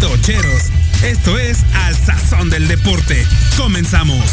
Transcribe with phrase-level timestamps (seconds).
[0.00, 0.62] Tocheros.
[1.04, 3.26] Esto es Al Sazón del Deporte.
[3.56, 4.24] Comenzamos.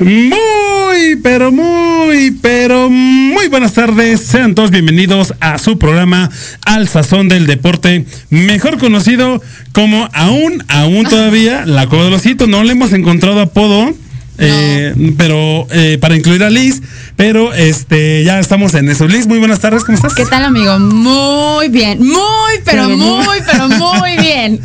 [0.00, 4.20] Muy, pero muy, pero muy buenas tardes.
[4.20, 6.30] Sean todos bienvenidos a su programa
[6.66, 9.42] Al Sazón del Deporte, mejor conocido
[9.72, 12.46] como aún, aún todavía, la Osito.
[12.46, 13.94] No le hemos encontrado apodo
[14.38, 16.80] eh, pero eh, para incluir a Liz,
[17.16, 19.08] pero este ya estamos en eso.
[19.08, 20.14] Liz, muy buenas tardes, ¿cómo estás?
[20.14, 20.78] ¿Qué tal, amigo?
[20.78, 24.60] Muy bien, muy, pero, muy, pero muy bien.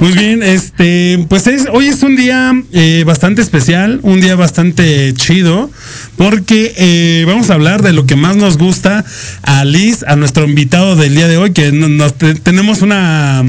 [0.00, 5.12] Muy bien, este, pues es, hoy es un día eh, bastante especial, un día bastante
[5.14, 5.70] chido,
[6.16, 9.04] porque vamos a hablar de lo que más nos gusta
[9.42, 13.44] a Liz, a nuestro invitado del día de hoy, que nos, tenemos una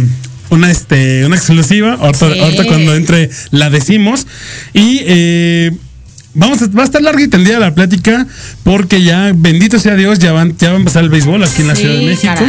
[0.50, 1.94] una, este, una exclusiva.
[1.94, 4.27] Ahorita, cuando entre la decimos.
[4.74, 5.71] Y eh,
[6.33, 8.27] vamos a, va a estar larguita el día de la plática
[8.63, 11.68] porque ya, bendito sea Dios, ya, van, ya va a empezar el béisbol aquí en
[11.68, 12.45] la Ciudad de México.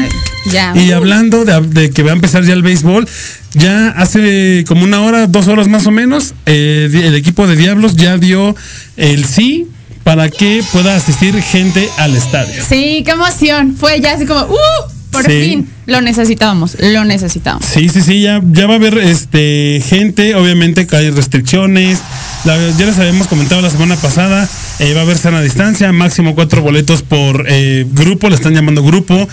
[0.74, 3.08] Y hablando de, que va a empezar ya el béisbol,
[3.54, 7.96] ya hace como una hora, dos horas más o menos, eh, el equipo de Diablos
[7.96, 8.54] ya dio
[8.96, 9.66] el sí
[10.04, 12.62] para que pueda asistir gente al estadio.
[12.68, 13.74] Sí, qué emoción.
[13.76, 14.95] Fue ya así como, ¡uh!
[15.22, 17.66] Por fin, lo necesitábamos, lo necesitábamos.
[17.66, 22.00] Sí, sí, sí, ya, ya va a haber este gente, obviamente que hay restricciones.
[22.46, 24.48] Ya les habíamos comentado la semana pasada,
[24.78, 28.84] eh, va a haber sana distancia, máximo cuatro boletos por eh, grupo, le están llamando
[28.84, 29.28] grupo.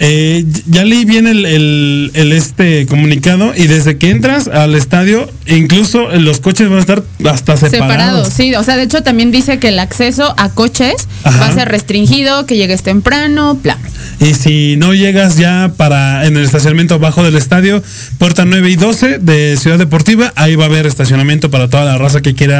[0.00, 6.40] Eh, ya leí bien el, este comunicado y desde que entras al estadio, incluso los
[6.40, 7.70] coches van a estar hasta separados.
[7.70, 11.52] Separados, sí, o sea, de hecho también dice que el acceso a coches va a
[11.52, 13.78] ser restringido, que llegues temprano, plan.
[14.20, 17.82] Y si no llegas ya para en el estacionamiento abajo del estadio,
[18.18, 21.98] puerta 9 y 12 de Ciudad Deportiva, ahí va a haber estacionamiento para toda la
[21.98, 22.57] raza que quiera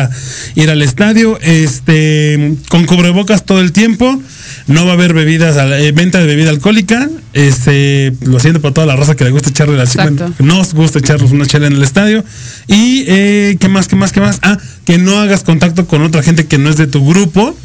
[0.54, 1.38] ir al estadio.
[1.42, 4.20] Este, con cubrebocas todo el tiempo.
[4.66, 7.08] No va a haber bebidas, eh, venta de bebida alcohólica.
[7.32, 10.98] Este, lo siento por toda la raza que le gusta echarle la bueno, nos gusta
[10.98, 12.24] echarnos una chela en el estadio.
[12.66, 14.38] Y eh, qué más, qué más, qué más.
[14.42, 17.56] Ah, que no hagas contacto con otra gente que no es de tu grupo.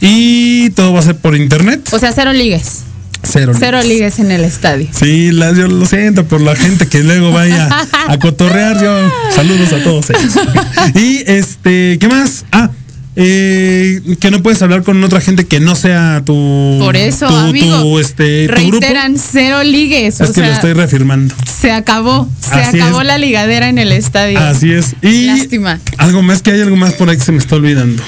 [0.00, 1.88] Y todo va a ser por internet.
[1.92, 2.87] O sea, cero ligues.
[3.22, 4.88] Cero, Cero ligues en el estadio.
[4.92, 7.68] Sí, yo lo siento por la gente que luego vaya
[8.08, 8.82] a cotorrear.
[8.82, 10.34] Yo saludos a todos ellos.
[10.94, 12.44] Y este, ¿qué más?
[12.52, 12.70] Ah,
[13.20, 16.76] eh, que no puedes hablar con otra gente que no sea tu.
[16.80, 17.98] Por eso, amigo.
[17.98, 20.20] este, reiteran cero ligues.
[20.20, 21.34] Es que lo estoy reafirmando.
[21.60, 22.28] Se acabó.
[22.40, 24.38] Se acabó la ligadera en el estadio.
[24.38, 24.94] Así es.
[25.02, 25.80] Y Lástima.
[25.96, 28.02] Algo más que hay algo más por ahí que se me está olvidando.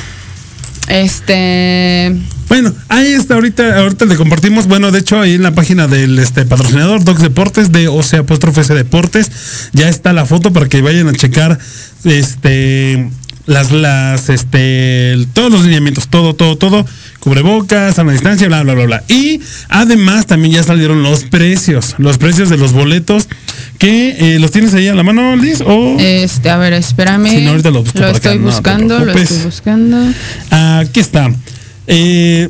[0.90, 2.16] Este.
[2.48, 6.18] Bueno, ahí está, ahorita, ahorita le compartimos, bueno, de hecho ahí en la página del
[6.18, 9.30] este patrocinador Docs Deportes, de O sea apóstrofe Deportes,
[9.72, 11.60] ya está la foto para que vayan a checar
[12.02, 13.08] este
[13.50, 16.86] las, las, este, todos los lineamientos, todo, todo, todo,
[17.18, 19.04] cubrebocas, a la distancia, bla, bla, bla, bla.
[19.08, 23.28] Y además también ya salieron los precios, los precios de los boletos,
[23.78, 25.96] que eh, los tienes ahí a la mano, Liz, o...
[25.98, 27.44] Este, a ver, espérame.
[27.44, 29.96] lo, estoy buscando, lo estoy buscando.
[30.50, 31.28] Aquí está.
[31.88, 32.48] Eh,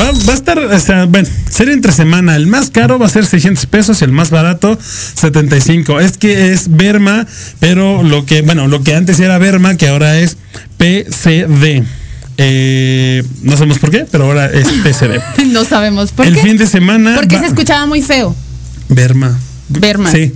[0.00, 2.36] Va, a estar, o sea, bueno, ser entre semana.
[2.36, 6.00] El más caro va a ser 600 pesos y el más barato 75.
[6.00, 7.26] Es que es Berma,
[7.60, 10.36] pero lo que, bueno, lo que antes era Berma, que ahora es
[10.76, 11.84] PCD.
[12.38, 15.20] Eh, no sabemos por qué, pero ahora es PCD.
[15.46, 16.32] no sabemos por qué.
[16.32, 17.14] El fin de semana.
[17.14, 18.36] Porque se escuchaba muy feo.
[18.88, 19.38] Berma.
[19.68, 20.10] Berma.
[20.10, 20.32] Sí.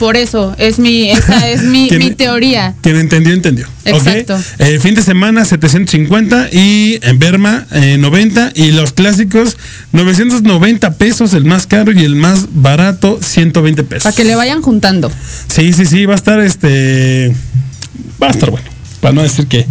[0.00, 2.74] Por eso, es mi, esa es mi, mi teoría.
[2.80, 3.66] Quien entendió, entendió.
[3.84, 4.40] Exacto.
[4.58, 9.58] El eh, fin de semana 750 y en Berma 90 eh, y los clásicos
[9.92, 14.04] 990 pesos, el más caro y el más barato 120 pesos.
[14.04, 15.12] Para que le vayan juntando.
[15.48, 17.36] Sí, sí, sí, va a estar este
[18.22, 18.70] va a estar bueno.
[19.02, 19.66] Para no decir que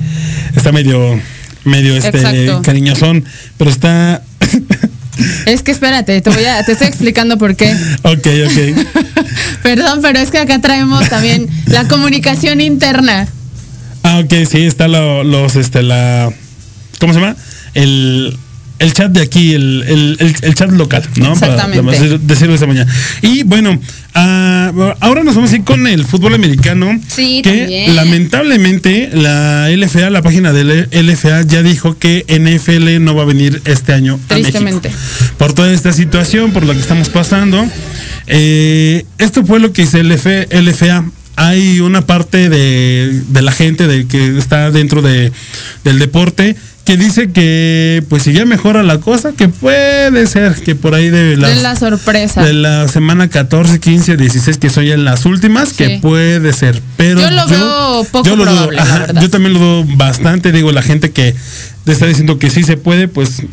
[0.55, 1.19] está medio
[1.63, 3.25] medio este cariñosón,
[3.57, 4.21] pero está
[5.45, 7.75] Es que espérate, te voy a, te estoy explicando por qué.
[8.03, 8.87] Ok, ok.
[9.63, 13.27] Perdón, pero es que acá traemos también la comunicación interna.
[14.03, 16.31] Ah, ok, sí, está los, este, la,
[16.99, 17.35] ¿cómo se llama?
[17.73, 18.37] El,
[18.79, 21.33] el chat de aquí, el, el, el, chat local, ¿no?
[21.33, 21.83] Exactamente.
[21.83, 22.87] Para, para decirlo de esa manera.
[23.21, 26.99] Y bueno, uh, ahora nos vamos a ir con el fútbol americano.
[27.07, 27.95] Sí, que también.
[27.95, 33.61] lamentablemente la LFA, la página de LFA ya dijo que NFL no va a venir
[33.65, 34.87] este año Tristemente.
[34.87, 35.35] a México.
[35.37, 37.65] Por toda esta situación, por lo que estamos pasando.
[38.27, 41.05] Eh, esto fue lo que hizo el LFA
[41.35, 45.31] hay una parte de, de, la gente de que está dentro de,
[45.85, 46.57] del deporte
[46.89, 51.11] que dice que pues si ya mejora la cosa, que puede ser que por ahí
[51.11, 52.43] de, las, de la sorpresa.
[52.43, 55.75] De la semana 14, 15, 16, que son ya las últimas, sí.
[55.75, 56.81] que puede ser.
[56.97, 59.21] Pero yo lo yo, veo poco yo lo probable, dudo, ajá, la verdad.
[59.21, 61.35] Yo también lo dudo bastante, digo, la gente que
[61.85, 63.43] está diciendo que sí se puede, pues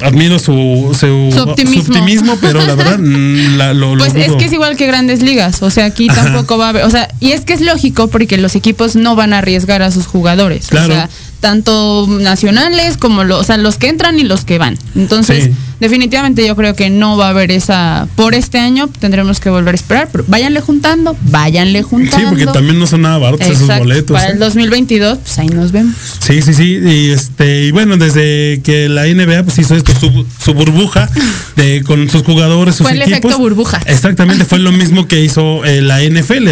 [0.00, 1.84] admiro su, su, Su optimismo.
[1.84, 4.86] su optimismo, pero la verdad mm, la, lo, lo Pues es que es igual que
[4.86, 6.24] grandes ligas, o sea, aquí Ajá.
[6.24, 9.16] tampoco va a haber, o sea, y es que es lógico porque los equipos no
[9.16, 10.86] van a arriesgar a sus jugadores, Claro.
[10.86, 11.10] o sea,
[11.44, 14.78] tanto nacionales como los, o sea, los que entran y los que van.
[14.96, 15.50] Entonces, Sí.
[15.78, 19.74] definitivamente yo creo que no va a haber esa, por este año tendremos que volver
[19.74, 22.16] a esperar, pero váyanle juntando, váyanle juntando.
[22.16, 23.84] Sí, porque también no son nada baratos esos Exacto.
[23.84, 24.16] boletos.
[24.16, 24.32] Para ¿eh?
[24.32, 25.94] el 2022, pues ahí nos vemos.
[26.20, 26.78] Sí, sí, sí.
[26.82, 31.10] Y este, y bueno, desde que la NBA pues hizo esto, su, su burbuja
[31.56, 33.18] de, con sus jugadores, sus Fue el equipos.
[33.18, 33.82] efecto burbuja.
[33.84, 36.48] Exactamente, fue lo mismo que hizo eh, la NFL.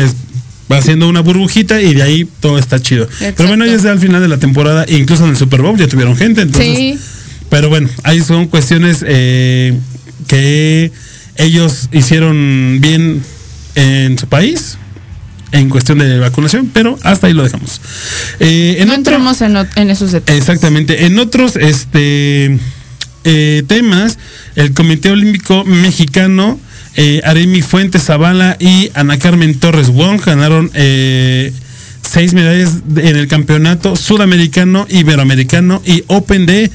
[0.70, 3.08] Va haciendo una burbujita y de ahí todo está chido.
[3.18, 5.76] Pero bueno, ya es al final de la temporada, e incluso en el Super Bowl
[5.78, 6.42] ya tuvieron gente.
[6.42, 6.98] Entonces, Sí.
[7.50, 9.76] Pero bueno, ahí son cuestiones eh,
[10.26, 10.90] que
[11.36, 13.22] ellos hicieron bien
[13.74, 14.78] en su país
[15.50, 17.80] en cuestión de vacunación, pero hasta ahí lo dejamos.
[18.40, 20.40] Eh, en no otro- entremos en, o- en esos detalles.
[20.40, 21.04] Exactamente.
[21.04, 22.58] En otros este
[23.24, 24.18] eh, temas,
[24.56, 26.58] el Comité Olímpico Mexicano,
[26.96, 31.52] eh, Aremi Fuentes Zavala y Ana Carmen Torres Wong ganaron eh,
[32.02, 36.70] seis medallas en el campeonato sudamericano, iberoamericano y Open de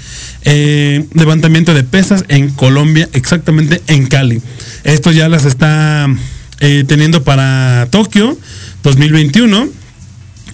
[0.45, 4.41] eh, levantamiento de pesas en Colombia, exactamente en Cali.
[4.83, 6.07] Esto ya las está
[6.59, 8.38] eh, teniendo para Tokio
[8.83, 9.67] 2021.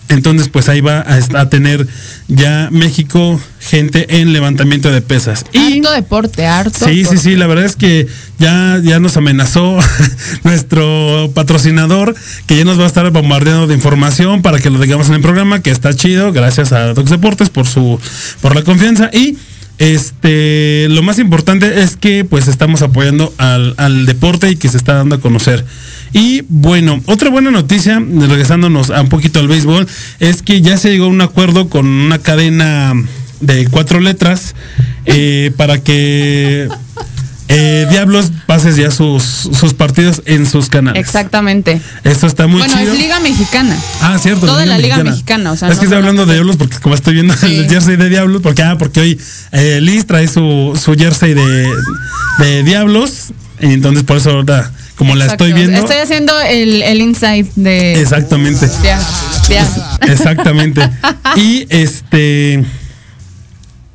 [0.10, 1.88] Entonces, pues ahí va a, a tener
[2.28, 5.46] ya México gente en levantamiento de pesas.
[5.54, 6.86] Y harto deporte, harto.
[6.86, 7.18] sí, sí, deporte.
[7.18, 8.08] sí, la verdad es que
[8.38, 9.80] ya, ya nos amenazó
[10.44, 15.08] nuestro patrocinador que ya nos va a estar bombardeando de información para que lo digamos
[15.08, 18.00] en el programa, que está chido, gracias a Docs Deportes por su,
[18.42, 19.10] por la confianza.
[19.14, 19.38] Y
[19.80, 24.78] este lo más importante es que pues estamos apoyando al, al deporte y que se
[24.78, 25.66] está dando a conocer.
[26.14, 29.88] Y bueno, otra buena noticia, regresándonos a un poquito al béisbol,
[30.20, 32.94] es que ya se llegó a un acuerdo con una cadena
[33.42, 34.54] de cuatro letras
[35.06, 36.70] eh, para que
[37.50, 41.00] eh, Diablos pases ya sus, sus partidos en sus canales.
[41.02, 41.82] Exactamente.
[42.04, 42.94] Esto está muy bueno, chido.
[42.94, 43.78] es Liga Mexicana.
[44.02, 44.46] Ah, cierto.
[44.46, 46.96] Toda la Liga Mexicana, o sea, es no que estoy hablando de Diablos porque como
[46.96, 47.56] estoy viendo Sí.
[47.56, 49.20] el jersey de Diablos, porque ah, porque hoy
[49.52, 51.70] eh, Liz trae su, su jersey de,
[52.40, 55.46] de Diablos, y entonces por eso ahorita, como la Exacto.
[55.46, 55.80] estoy viendo.
[55.80, 58.00] Estoy haciendo el, el inside de.
[58.02, 58.70] Exactamente.
[58.84, 59.00] Ya,
[59.50, 59.68] ya.
[60.12, 60.82] Exactamente.
[61.36, 62.64] y este.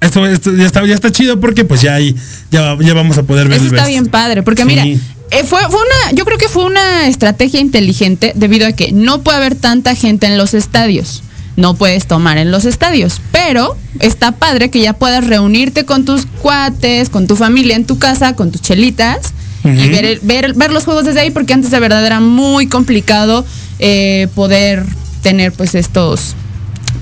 [0.00, 2.14] Esto, esto ya está, ya está chido porque pues ya hay,
[2.52, 3.90] ya, ya vamos a poder ver Eso el está best.
[3.90, 4.68] bien padre, porque Sí.
[4.68, 8.92] mira, eh, fue, fue una, yo creo que fue una estrategia inteligente debido a que
[8.92, 11.24] no puede haber tanta gente en los estadios.
[11.56, 16.26] No puedes tomar en los estadios, pero está padre que ya puedas reunirte con tus
[16.26, 19.32] cuates, con tu familia en tu casa, con tus chelitas
[19.74, 23.44] y ver, ver, ver los juegos desde ahí, porque antes de verdad era muy complicado
[23.78, 24.84] eh, poder
[25.22, 26.34] tener pues estos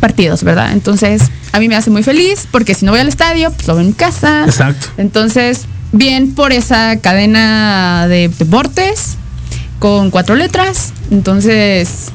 [0.00, 0.72] partidos, ¿verdad?
[0.72, 3.74] Entonces, a mí me hace muy feliz porque si no voy al estadio, pues lo
[3.74, 4.44] veo en mi casa.
[4.44, 4.88] Exacto.
[4.98, 9.16] Entonces, bien por esa cadena de deportes
[9.78, 10.92] con cuatro letras.
[11.10, 12.10] Entonces,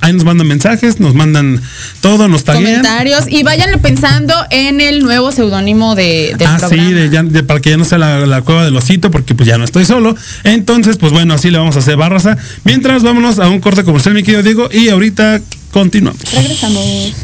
[0.00, 1.60] ahí nos mandan mensajes, nos mandan
[2.00, 2.64] todo, nos taguean.
[2.82, 7.42] Comentarios y váyanle pensando en el nuevo seudónimo de, del Ah, sí, de, ya- de-
[7.42, 9.84] para que ya no sea la, la cueva del osito, porque pues ya no estoy
[9.84, 10.14] solo.
[10.44, 12.36] Entonces, pues bueno, así le vamos a hacer barraza.
[12.64, 15.40] Mientras, vámonos a un corte comercial, mi querido Diego, y ahorita
[15.72, 16.20] continuamos.
[16.32, 17.14] Regresamos.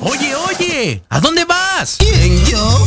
[0.00, 1.96] Oye, oye, ¿a dónde vas?
[1.98, 2.86] ¿Quién, yo?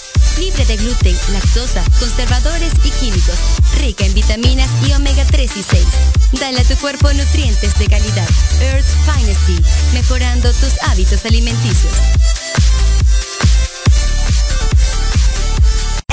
[0.39, 3.35] Libre de gluten, lactosa, conservadores y químicos.
[3.79, 5.85] Rica en vitaminas y omega 3 y 6.
[6.39, 8.27] Dale a tu cuerpo nutrientes de calidad.
[8.61, 9.59] Earth's Finest Tea.
[9.93, 11.93] Mejorando tus hábitos alimenticios.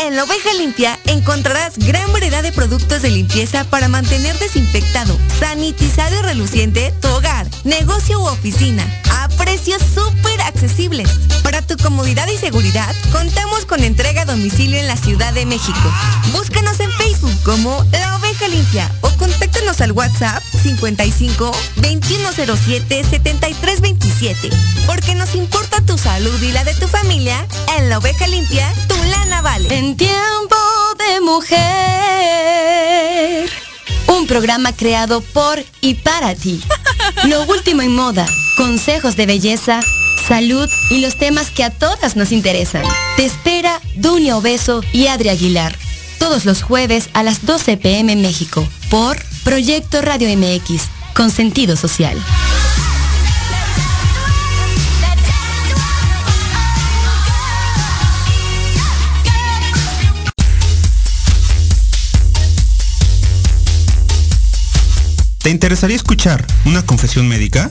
[0.01, 6.17] En la oveja limpia encontrarás gran variedad de productos de limpieza para mantener desinfectado, sanitizado
[6.21, 11.11] y reluciente tu hogar, negocio u oficina, a precios súper accesibles.
[11.43, 15.93] Para tu comodidad y seguridad, contamos con entrega a domicilio en la Ciudad de México.
[16.33, 19.11] Búscanos en Facebook como La Oveja Limpia o
[19.69, 24.49] al WhatsApp 55 2107 7327.
[24.87, 27.47] Porque nos importa tu salud y la de tu familia,
[27.77, 29.77] en La Oveja Limpia, tu lana vale.
[29.77, 30.57] En tiempo
[30.99, 31.59] de mujer.
[34.07, 36.63] Un programa creado por y para ti.
[37.25, 39.81] Lo último en moda, consejos de belleza,
[40.27, 42.85] salud y los temas que a todas nos interesan.
[43.17, 45.77] Te espera Dunia Obeso y Adri Aguilar.
[46.19, 48.67] Todos los jueves a las 12 pm México.
[48.89, 50.83] Por Proyecto Radio MX.
[51.15, 52.23] Con sentido social.
[65.39, 67.71] ¿Te interesaría escuchar una confesión médica?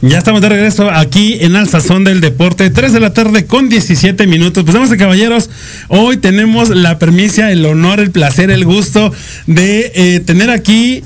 [0.00, 3.68] Ya estamos de regreso aquí en Al Sazón del Deporte, 3 de la tarde con
[3.68, 4.62] 17 minutos.
[4.62, 5.50] Pues damas y caballeros,
[5.88, 9.12] hoy tenemos la permisia, el honor, el placer, el gusto
[9.46, 11.02] de eh, tener aquí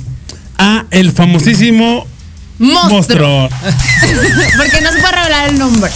[0.59, 2.07] a el famosísimo
[2.59, 3.49] Monstruo.
[3.49, 3.49] monstruo.
[4.59, 5.91] Porque no se puede revelar el nombre.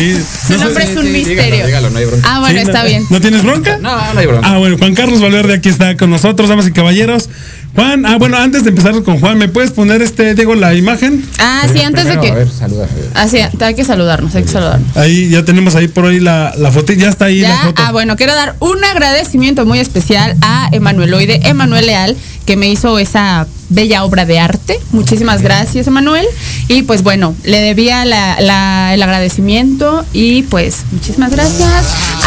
[0.00, 1.44] Su no sé- nombre es un sí, misterio.
[1.44, 2.28] dígalo, dígalo, no hay bronca.
[2.30, 3.06] Ah, bueno, Sí, está no- bien.
[3.10, 3.78] ¿No tienes bronca?
[3.78, 4.48] No, no hay bronca.
[4.48, 7.28] Ah, bueno, Juan Carlos Valverde aquí está con nosotros, damas y caballeros.
[7.74, 11.24] Juan, ah, bueno, antes de empezar con Juan, ¿me puedes poner este, Diego, la imagen?
[11.38, 12.30] Ah, sí, antes de que.
[12.30, 12.86] A ver, saluda.
[13.14, 14.96] Ah, sí, hay que saludarnos, hay que saludarnos.
[14.96, 17.82] Ahí ya tenemos ahí por ahí la, la foto, ya está ahí la foto.
[17.84, 22.98] ah, bueno, quiero dar un agradecimiento muy especial a Emanueloide, Emanuel Leal, que me hizo
[23.00, 24.78] esa bella obra de arte.
[24.92, 26.24] Muchísimas gracias, Emanuel.
[26.68, 31.70] Y pues bueno, le debía la- la- el agradecimiento y pues muchísimas gracias.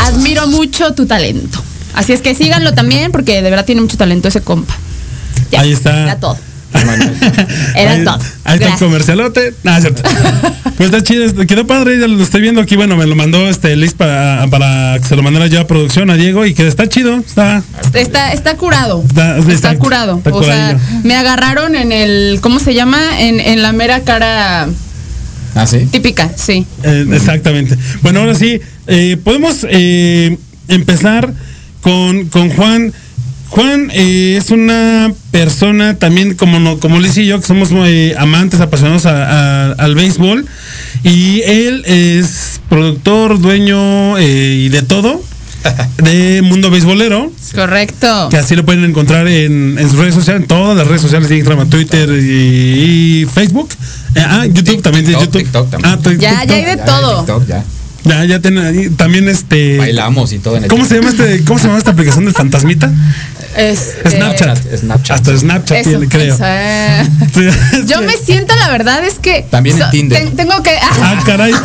[0.06, 1.60] Admiro mucho tu talento.
[1.93, 4.76] Así es que síganlo también porque de verdad tiene mucho talento ese compa.
[5.52, 6.04] Ya, Ahí está.
[6.04, 6.38] Era todo.
[7.76, 8.20] Era todo.
[8.44, 9.54] Ahí está el comercialote.
[9.66, 10.02] Ah, cierto.
[10.78, 12.76] pues está chido, este, quedó padre, ya lo estoy viendo aquí.
[12.76, 16.10] Bueno, me lo mandó este Liz para, para que se lo mandara yo a producción
[16.10, 17.63] a Diego y que está chido, está.
[17.94, 19.04] Está, está curado.
[19.48, 20.18] Está- curado.
[20.18, 23.20] está o sea, me agarraron en el, ¿cómo se llama?
[23.20, 24.68] En, en la mera cara
[25.56, 25.88] Ah, sí.
[25.92, 26.66] típica, sí.
[26.84, 27.76] Eh, exactamente.
[28.04, 30.38] Bueno, ahora sí, eh, podemos eh,
[30.68, 31.34] empezar
[31.82, 32.94] con, con Juan.
[33.50, 38.14] Juan eh, es una persona también como no, como Liz y yo, que somos eh,
[38.18, 40.46] amantes, apasionados a- a- al béisbol.
[41.04, 45.22] Y él es productor, dueño eh, y de todo
[46.04, 47.32] de Mundo Beisbolero.
[47.56, 48.28] Correcto.
[48.30, 51.30] Que así lo pueden encontrar en, en sus redes sociales, en todas las redes sociales
[51.30, 53.70] de Instagram, Twitter y, y Facebook.
[54.16, 55.42] Eh, ah, YouTube también, de TikTok, YouTube.
[55.44, 55.94] TikTok también.
[55.94, 57.18] Ah, Ya, ya hay de todo.
[57.20, 57.64] TikTok, ya.
[58.04, 58.90] Ya, ya ahí.
[58.92, 59.78] También este.
[59.78, 62.34] Bailamos y todo en el ¿Cómo se llama este, cómo se llama esta aplicación del
[62.34, 62.92] fantasmita?
[63.58, 64.58] Este, Snapchat.
[64.80, 65.15] Snapchat.
[65.17, 66.38] Hasta Snapchat Eso, tiene, creo.
[66.39, 67.04] eh.
[67.88, 69.46] Yo me siento, la verdad es que.
[69.50, 70.24] También en Tinder.
[70.24, 70.72] ten- tengo que.
[70.82, 71.52] Ah, caray.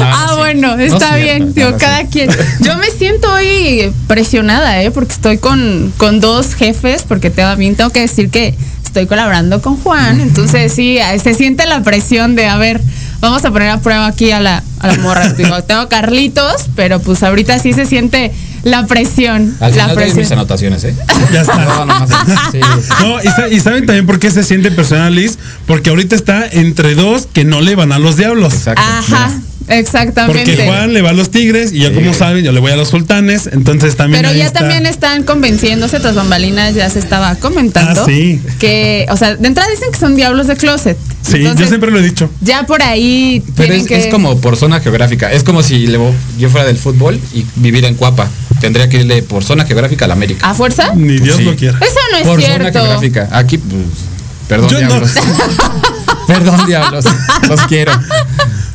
[0.00, 2.30] Ah, bueno, está bien, digo, no cada quien.
[2.60, 4.90] Yo me siento hoy presionada, ¿eh?
[4.90, 9.76] Porque estoy con, con dos jefes, porque también tengo que decir que estoy colaborando con
[9.78, 12.80] Juan, entonces sí, eh, se siente la presión de, a ver,
[13.20, 15.32] vamos a poner a prueba aquí a la, a la morra.
[15.36, 18.32] Digo, tengo Carlitos, pero pues ahorita sí se siente
[18.66, 19.54] la presión.
[19.60, 20.94] Al la final doy mis anotaciones, ¿eh?
[21.32, 21.84] Ya está.
[21.84, 22.06] No,
[22.50, 22.60] sí.
[23.00, 26.46] No, y, sa- y saben también por qué se siente personal, Liz, porque ahorita está
[26.46, 28.52] entre dos que no le van a los diablos.
[28.54, 28.82] Exacto.
[28.84, 29.30] Ajá,
[29.68, 30.44] exactamente.
[30.52, 31.94] Porque Juan le va a los tigres y yo, Sí.
[31.94, 33.48] como saben, yo le voy a los sultanes.
[33.52, 34.22] Entonces también.
[34.22, 34.60] Pero ahí ya está.
[34.60, 38.02] también están convenciéndose, tras bambalinas ya se estaba comentando.
[38.02, 38.40] Ah, sí.
[38.58, 40.96] Que, o sea, de entrada dicen que son diablos de closet.
[41.22, 42.30] Sí, Entonces, yo siempre lo he dicho.
[42.40, 43.98] Ya por ahí Pero es, que...
[43.98, 45.32] es como por zona geográfica.
[45.32, 45.98] Es como si le-
[46.38, 48.28] yo fuera del fútbol y viviera en Cuapa.
[48.60, 50.48] Tendría que irle por zona geográfica a la América.
[50.48, 50.92] ¿A fuerza?
[50.94, 51.42] Ni Dios Sí.
[51.44, 51.78] lo quiera.
[51.78, 52.78] Eso no es por zona cierto.
[52.80, 53.28] geográfica.
[53.32, 53.82] Aquí, pues,
[54.48, 54.86] perdón, Yo no.
[54.86, 55.10] diablos.
[56.28, 57.04] perdón, diablos.
[57.48, 57.92] Los quiero.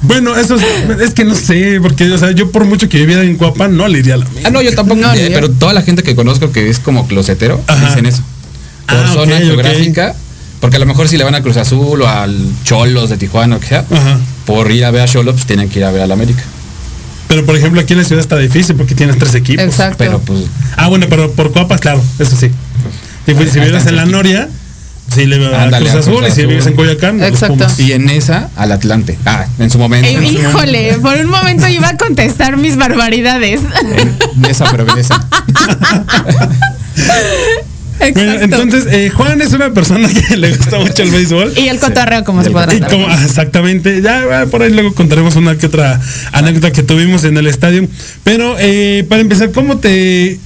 [0.04, 0.64] Bueno, eso es,
[1.00, 3.88] es que no sé, porque o sea, yo por mucho que viviera en Cuapa, no
[3.88, 5.00] le iría a la Ah, no, yo tampoco.
[5.00, 7.88] No, eh, pero toda la gente que conozco que es como closetero, Ajá.
[7.90, 8.24] dicen eso.
[8.88, 10.16] Por Ah, zona geográfica.
[10.60, 13.56] Porque a lo mejor si le van a Cruz Azul o al Cholos de Tijuana
[13.56, 14.20] o que sea, Ajá.
[14.46, 16.44] por ir a ver a Cholos, pues tienen que ir a ver al América.
[17.28, 19.64] Pero por ejemplo, aquí en la ciudad está difícil porque tienes tres equipos.
[19.66, 19.96] Exacto.
[19.98, 20.42] Pero pues
[20.76, 22.52] Ah, bueno, pero por Cuapas, claro, eso sí.
[23.28, 24.50] Y pues, si vivieras en la Noria,
[25.14, 27.30] sí le va a Ándale, Cruz a Cruz Azul, y si vives en Coyoacán, los
[27.30, 27.68] Exacto.
[27.78, 29.18] Y en esa, al Atlante.
[29.26, 30.08] Ah, en su momento.
[30.08, 33.62] Eh, en su híjole, por un momento iba a contestar mis barbaridades.
[34.36, 35.16] En esa, pero en esa.
[38.00, 38.20] Exacto.
[38.20, 41.54] Bueno, entonces, eh, Juan es una persona que le gusta mucho el béisbol.
[41.56, 42.92] y el cotorreo, como se podrá Y saber.
[42.92, 46.00] como, ah, exactamente, ya ah, por ahí luego contaremos una que otra
[46.32, 47.88] anécdota que tuvimos en el estadio.
[48.24, 50.40] Pero eh, para empezar, ¿cómo te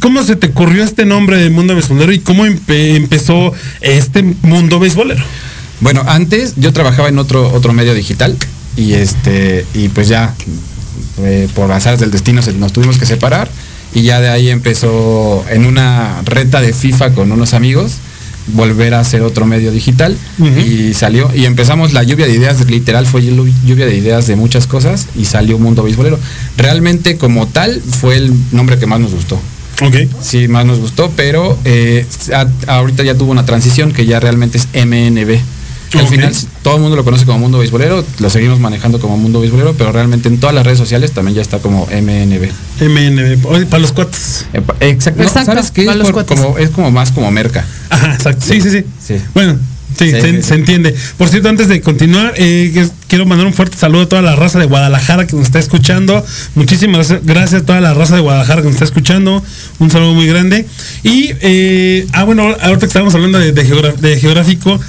[0.00, 4.78] cómo se te ocurrió este nombre de mundo beisbolero y cómo empe- empezó este mundo
[4.78, 5.22] beisbolero?
[5.80, 8.36] Bueno, antes yo trabajaba en otro, otro medio digital
[8.76, 10.34] y este, y pues ya,
[11.22, 13.48] eh, por azares del destino se- nos tuvimos que separar
[13.94, 17.92] y ya de ahí empezó en una reta de FIFA con unos amigos
[18.48, 20.16] volver a hacer otro medio digital
[20.64, 24.36] y salió y empezamos la lluvia de ideas literal fue llu- lluvia de ideas de
[24.36, 26.18] muchas cosas y salió Mundo Beisbolero.
[26.56, 29.38] Realmente como tal fue el nombre que más nos gustó
[29.80, 29.94] Ok.
[30.20, 32.46] sí más nos gustó pero eh, a-
[32.78, 35.38] ahorita ya tuvo una transición que ya realmente es MNB
[35.98, 39.40] al final todo el mundo lo conoce como Mundo Beisbolero, lo seguimos manejando como Mundo
[39.40, 42.50] Beisbolero, pero realmente en todas las redes sociales también ya está como MNB.
[42.82, 44.44] MNB, oye, para los cuates.
[44.52, 45.22] Eh, pa- Exacto.
[45.22, 45.84] No, Exacto, ¿Sabes qué?
[45.86, 46.38] para Es, los por- cuates.
[46.44, 47.64] como, es como más como merca.
[47.88, 48.44] Ajá, exacto.
[48.46, 48.84] Sí, sí, sí.
[49.02, 49.14] Sí.
[49.32, 49.56] Bueno,
[49.98, 50.54] sí, Sí, se, sí, se sí.
[50.54, 50.94] entiende.
[51.16, 54.58] Por cierto, antes de continuar, eh, quiero mandar un fuerte saludo a toda la raza
[54.58, 56.24] de Guadalajara que nos está escuchando.
[56.54, 59.42] Muchísimas gracias- a toda la raza de Guadalajara que nos está escuchando.
[59.78, 60.66] Un saludo muy grande.
[61.02, 63.64] Y, eh, ah, bueno, ahorita que estábamos hablando de, de
[64.00, 64.80] de geográfico,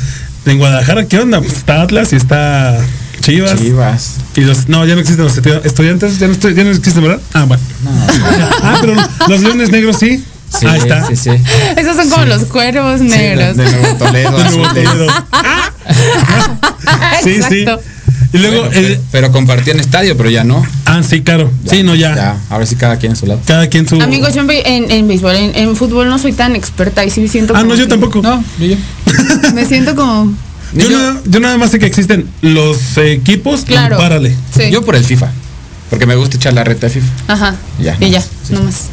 [0.45, 1.39] en Guadalajara, ¿qué onda?
[1.41, 2.78] Pues está Atlas y está
[3.22, 3.60] Chivas.
[3.60, 4.15] Chivas.
[4.36, 7.19] Y los, no, ya no existen los estu- estudiantes, ya no, ya no existen, ¿verdad?
[7.34, 7.62] Ah, bueno.
[8.63, 8.95] ah, pero
[9.28, 10.24] los leones negros sí.
[10.57, 11.05] Sí, Ahí está.
[11.07, 11.29] Sí, sí.
[11.77, 13.55] Esos son como los cuervos negros.
[13.57, 14.38] de, de Nuevo Toledo.
[14.38, 14.67] De Nuevo.
[14.69, 15.07] Toledo.
[17.23, 17.59] Sí, sí.
[17.62, 17.81] Exacto.
[18.31, 20.63] Y luego, Bueno, eh, pero, pero compartían estadio, pero ya no.
[20.85, 21.51] ah, sí, claro.
[21.67, 22.15] sí, no, ya.
[22.15, 23.41] Ya, ahora sí cada quien a su lado.
[23.45, 23.99] Cada quien su.
[23.99, 27.21] Amigos, yo en, en, en béisbol, en, en fútbol no soy tan experta y sí
[27.21, 28.21] me siento Ah, como no, yo que- tampoco.
[28.21, 28.75] No, yo.
[29.55, 30.31] Me siento como...
[30.73, 33.97] Yo, Yo- nada, yo nada más sé que existen los equipos Claro.
[33.97, 34.35] párale.
[34.55, 34.69] Sí.
[34.69, 35.31] Yo por el FIFA.
[35.89, 37.07] Porque me gusta echar la reta de FIFA.
[37.27, 37.55] Ajá.
[37.79, 38.53] Ya, y ya, sí.
[38.53, 38.89] nomás.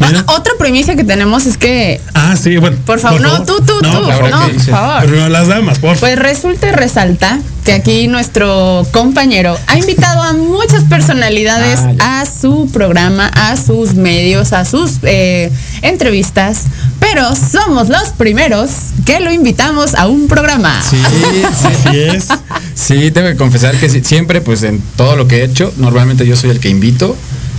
[0.00, 2.76] Ah, otra premisa que tenemos es que, Ah, sí, bueno.
[2.84, 5.04] por favor, no, tú, tú, No, tú, no, ¿qué por favor.
[5.04, 6.00] Primero las damas, por favor.
[6.00, 12.68] Pues resulta y resalta que aquí nuestro compañero ha invitado a muchas personalidades a su
[12.72, 15.50] programa, a sus medios, a sus eh,
[15.82, 16.64] entrevistas,
[17.00, 18.70] pero somos los primeros
[19.06, 20.82] que lo invitamos a un programa.
[20.82, 22.28] Sí, sí, Así es.
[22.74, 26.26] Sí, tengo que confesar que sí, siempre, pues en todo lo que he hecho, normalmente
[26.26, 27.16] yo soy el que invito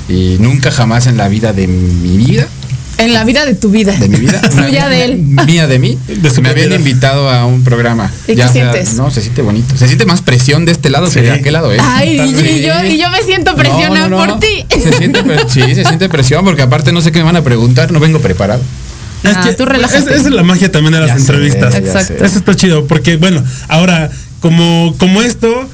[0.09, 2.47] y nunca jamás en la vida de mi vida,
[2.97, 3.91] En la vida de tu vida.
[3.93, 5.17] de mi vida, Suya de él.
[5.17, 8.11] mía de mí, de me habían invitado a un programa.
[8.27, 8.93] ¿Y qué sea- sientes?
[8.93, 9.75] no, se siente bonito.
[9.77, 11.15] Se siente más presión de este lado Sí.
[11.15, 11.77] que de aquel lado, ¿eh?
[11.81, 12.47] Ay, y, Sí.
[12.47, 14.31] y yo, y yo me siento presionada No, no, no.
[14.33, 14.65] por ti.
[14.81, 17.91] Se siente, sí, se siente presión porque aparte no sé qué me van a preguntar,
[17.91, 18.61] no vengo preparado.
[19.23, 19.97] Es Ah, que tú relájate.
[20.13, 21.73] es- esa es la magia también de las Ya sé, entrevistas.
[21.73, 22.13] ya Exacto.
[22.19, 22.25] sé.
[22.25, 25.67] Eso está chido, porque bueno, ahora, como, como esto,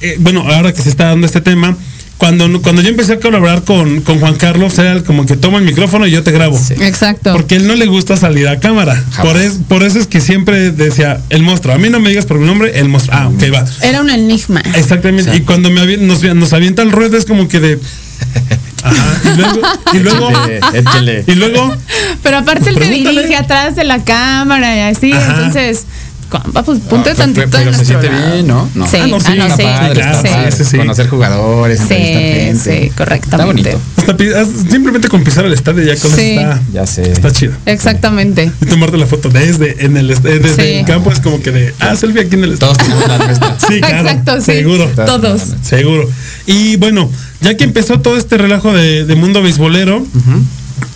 [0.00, 1.76] eh, bueno, ahora que se está dando este tema,
[2.18, 5.58] cuando, cuando yo empecé a colaborar con, con Juan Carlos, era el como que toma
[5.58, 6.58] el micrófono y yo te grabo.
[6.58, 6.74] Sí.
[6.80, 7.32] Exacto.
[7.32, 8.94] Porque él no le gusta salir a cámara.
[9.12, 9.32] Jamás.
[9.32, 11.74] Por, es- por eso es que siempre decía el monstruo.
[11.74, 13.16] A mí no me digas por mi nombre, el monstruo.
[13.16, 13.64] Ah, ok, va.
[13.82, 14.60] Era un enigma.
[14.74, 15.34] Exactamente.
[15.36, 17.78] Y cuando me nos, nos avienta el ruedo es como que de.
[18.82, 19.20] Ajá.
[19.24, 19.60] Y luego.
[19.94, 20.30] Y luego.
[20.30, 21.24] Échale, échale.
[21.26, 21.76] Y luego.
[22.22, 25.34] Pero aparte él te dirige atrás de la cámara y así, Ajá.
[25.36, 25.84] entonces,
[26.28, 28.32] compa, pues ponte Ah, tantito pero, pero se siente lado.
[28.34, 28.68] bien, ¿no?
[28.74, 28.86] No.
[28.88, 30.28] Sí, Ah, no, sí, ah, no, está sí, padre, está sí.
[30.28, 30.76] padre, sí, sí.
[30.76, 32.56] Conocer jugadores, Sí, gente.
[32.56, 33.70] sí, correctamente.
[33.70, 34.22] Está bonito.
[34.34, 36.60] hasta ah, simplemente con pisar el estadio ya con está.
[36.72, 37.10] Ya sé.
[37.10, 37.52] Está chido.
[37.66, 38.50] Exactamente.
[38.60, 40.62] Y tomarte la foto desde en el eh, desde Sí.
[40.80, 42.74] el campo es como que de ah selfie aquí en el estadio.
[42.74, 43.56] Todos tenemos la nuestra.
[43.68, 44.08] Sí, claro.
[44.08, 44.52] Exacto, sí.
[44.52, 44.86] Seguro.
[44.94, 45.42] Todos.
[45.62, 46.08] Seguro.
[46.46, 47.10] Y bueno,
[47.40, 50.04] ya que empezó todo este relajo de, de mundo beisbolero,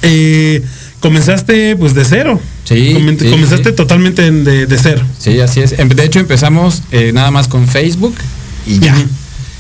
[0.03, 0.63] eh,
[1.03, 2.41] comenzaste pues de cero.
[2.65, 3.77] Sí, sí, comenzaste sí.
[3.77, 5.03] totalmente en- de, de cero.
[5.19, 5.73] Sí, así es.
[5.79, 8.15] Em- De hecho, empezamos eh, nada más con Facebook
[8.67, 8.95] y ya.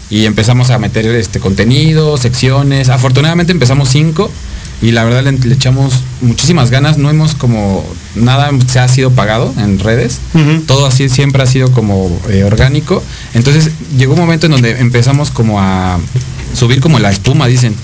[0.09, 2.89] Y empezamos a meter este contenido, secciones.
[2.89, 4.31] Afortunadamente empezamos cinco
[4.83, 6.99] y la verdad le, le echamos muchísimas ganas.
[6.99, 10.19] No hemos como nada se ha sido pagado en redes.
[10.67, 13.03] Todo así siempre ha sido como eh, orgánico.
[13.35, 15.99] Entonces llegó un momento en donde empezamos como a
[16.55, 17.75] subir como la espuma, dicen.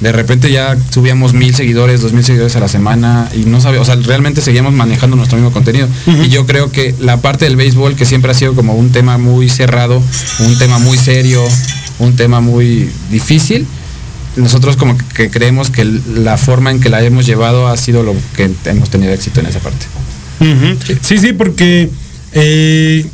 [0.00, 3.80] De repente ya subíamos mil seguidores, dos mil seguidores a la semana y no sabía,
[3.80, 5.88] o sea, realmente seguíamos manejando nuestro mismo contenido.
[6.24, 9.18] Y yo creo que la parte del béisbol, que siempre ha sido como un tema
[9.18, 10.02] muy cerrado,
[10.40, 11.42] un tema muy serio,
[11.98, 13.66] un tema muy difícil,
[14.36, 18.14] nosotros como que creemos que la forma en que la hemos llevado ha sido lo
[18.36, 19.86] que hemos tenido éxito en esa parte.
[21.02, 21.90] Sí, sí, porque
[22.32, 23.04] eh,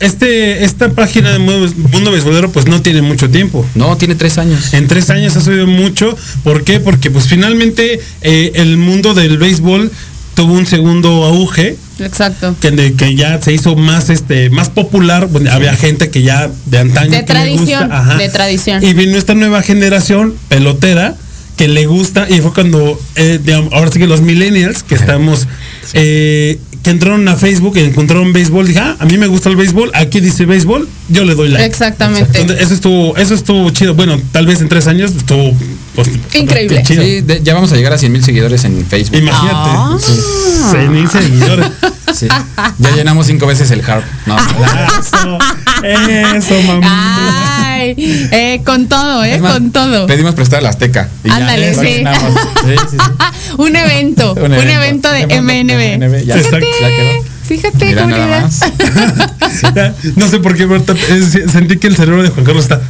[0.00, 3.64] este, esta página de Mundo, Beisbolero pues no tiene mucho tiempo.
[3.74, 4.72] No, tiene tres años.
[4.74, 6.16] En tres años ha subido mucho.
[6.42, 6.80] ¿Por qué?
[6.80, 9.90] Porque pues finalmente eh, el mundo del béisbol
[10.34, 11.76] tuvo un segundo auge.
[11.98, 12.56] Exacto.
[12.60, 16.50] Que, de- que ya se hizo más este más popular Bueno, había gente que ya
[16.64, 18.16] de antaño De que le tradición, gusta, ajá.
[18.16, 18.82] de tradición.
[18.82, 21.14] y vino esta nueva generación pelotera
[21.58, 23.38] que le gusta y fue cuando eh,
[23.72, 25.46] ahora sí que los millennials que estamos
[25.92, 29.56] eh, que entraron a Facebook y encontraron béisbol dije ah, a mí me gusta el
[29.56, 32.40] béisbol aquí dice béisbol yo le doy like Exactamente.
[32.40, 35.52] Entonces, eso estuvo eso estuvo chido bueno tal vez en tres años estuvo
[35.94, 36.82] pues, Increíble.
[36.82, 37.02] chido.
[37.02, 39.16] Sí, de- ya vamos a llegar a 100 mil seguidores en Facebook.
[39.18, 39.96] imagínate Ah.
[40.88, 41.66] mil seguidores
[42.14, 42.26] Sí.
[42.78, 44.02] Ya llenamos cinco veces el harp.
[44.26, 44.36] No,
[45.84, 47.94] eso mamá Ay,
[48.30, 50.06] eh, con todo, eh, con todo.
[50.06, 51.08] Pedimos prestar la Azteca.
[51.28, 51.88] Ándale, lo sí.
[52.66, 53.54] Sí, sí, sí.
[53.56, 56.24] un evento, un evento, de MNB.
[56.26, 56.66] Ya, Exacto.
[56.80, 57.30] ya quedó.
[57.50, 58.60] Fíjate, Mira nada más.
[60.16, 62.80] no sé por qué Berta, eh, sentí que el cerebro de Juan Carlos está.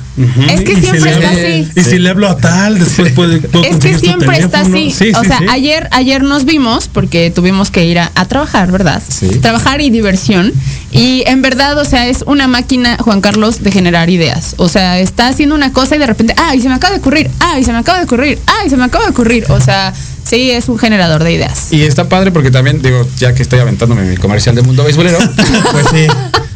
[0.50, 1.68] Es que si siempre está hablo- así.
[1.76, 3.38] Y si le hablo a tal, después puede.
[3.38, 4.90] puedo Es que siempre está así.
[4.90, 5.46] Sí, o sí, sea, sí.
[5.48, 9.02] ayer ayer nos vimos porque tuvimos que ir a, a trabajar, ¿verdad?
[9.08, 9.28] Sí.
[9.40, 10.52] Trabajar y diversión.
[10.92, 14.54] Y en verdad, o sea, es una máquina, Juan Carlos, de generar ideas.
[14.56, 17.30] O sea, está haciendo una cosa y de repente, ay, se me acaba de ocurrir,
[17.38, 19.44] ay, se me acaba de ocurrir, ay, se me acaba de ocurrir.
[19.50, 21.72] O sea, sí, es un generador de ideas.
[21.72, 25.18] Y está padre porque también, digo, ya que estoy aventándome mi comercial de mundo beisbolero,
[25.72, 26.06] pues sí.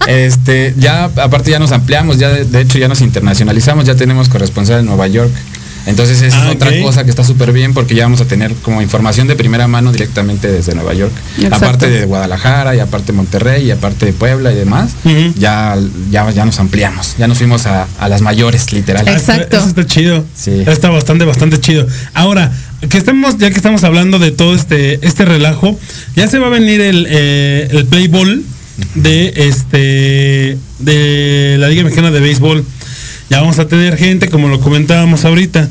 [0.06, 4.28] Este, ya, aparte ya nos ampliamos, ya de, de hecho ya nos internacionalizamos, ya tenemos
[4.28, 5.32] corresponsal en Nueva York.
[5.86, 8.54] Entonces esa Ah, es otra cosa que está súper bien porque ya vamos a tener
[8.54, 11.12] como información de primera mano directamente desde Nueva York.
[11.36, 11.56] Exacto.
[11.56, 14.92] Aparte de Guadalajara y aparte de Monterrey y aparte de Puebla y demás,
[15.36, 15.76] ya,
[16.10, 19.04] ya, ya nos ampliamos, ya nos fuimos a, a las mayores, literal.
[19.06, 19.56] Ah, Exacto.
[19.56, 20.24] Eso está chido.
[20.34, 20.62] Sí.
[20.66, 21.86] Está bastante, bastante chido.
[22.14, 22.50] Ahora,
[22.88, 25.78] que estemos, ya que estamos hablando de todo este, este relajo,
[26.16, 28.42] ya se va a venir el, eh, el play ball
[28.96, 32.64] de este de la Liga Mexicana de Béisbol.
[33.30, 35.68] Ya vamos a tener gente, como lo comentábamos ahorita.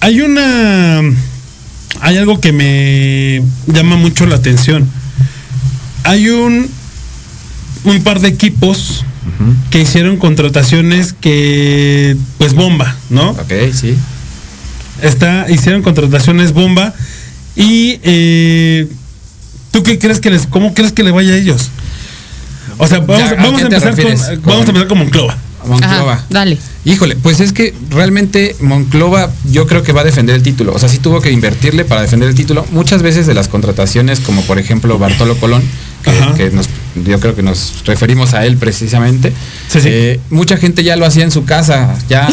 [0.00, 1.00] Hay una
[2.00, 4.88] hay algo que me llama mucho la atención.
[6.04, 6.68] Hay un
[7.84, 9.04] un par de equipos
[9.70, 13.30] que hicieron contrataciones que pues bomba, ¿no?
[13.30, 13.96] Ok, sí.
[15.02, 16.94] Está, hicieron contrataciones bomba
[17.56, 18.86] y eh,
[19.70, 21.70] ¿tú qué crees que les, cómo crees que le vaya a ellos?
[22.76, 25.36] O sea, vamos, Ya, ¿a vamos empezar con, vamos a empezar con Monclova.
[25.66, 26.12] Monclova.
[26.14, 26.58] Ajá, dale.
[26.84, 30.72] Híjole, pues es que realmente Monclova yo creo que va a defender el título.
[30.74, 32.66] O sea, sí tuvo que invertirle para defender el título.
[32.72, 35.62] Muchas veces de las contrataciones, como por ejemplo Bartolo Colón,
[36.36, 36.66] que, nos,
[37.06, 39.32] yo creo que nos referimos a él precisamente.
[39.68, 39.88] Sí, sí.
[39.90, 41.94] eh, mucha gente ya lo hacía en su casa.
[42.08, 42.28] Ya,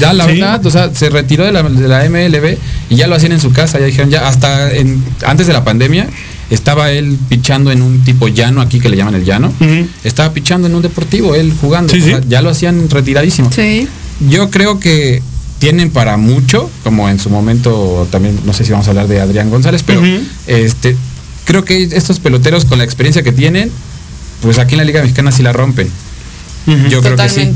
[0.00, 0.32] ya la Sí.
[0.32, 2.58] verdad, o sea, se retiró de la, de la MLB
[2.90, 3.78] y ya lo hacían en su casa.
[3.78, 6.06] Ya dijeron, ya hasta en- antes de la pandemia,
[6.50, 9.52] estaba él pichando en un tipo llano aquí que le llaman el llano.
[10.04, 11.92] Estaba pichando en un deportivo, él jugando.
[11.92, 12.24] Sí, O sea, sí.
[12.28, 13.50] ya lo hacían retiradísimo.
[13.52, 13.88] Sí.
[14.28, 15.22] Yo creo que
[15.58, 19.20] tienen para mucho, como en su momento también, no sé si vamos a hablar de
[19.20, 20.02] Adrián González, pero
[20.46, 20.96] este
[21.44, 23.70] creo que estos peloteros con la experiencia que tienen,
[24.42, 25.88] pues aquí en la Liga Mexicana sí la rompen.
[26.66, 26.88] Ujú.
[26.88, 27.52] Yo creo que sí.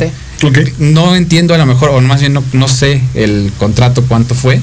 [0.78, 4.60] No entiendo a lo mejor, o más bien no, no sé el contrato cuánto fue,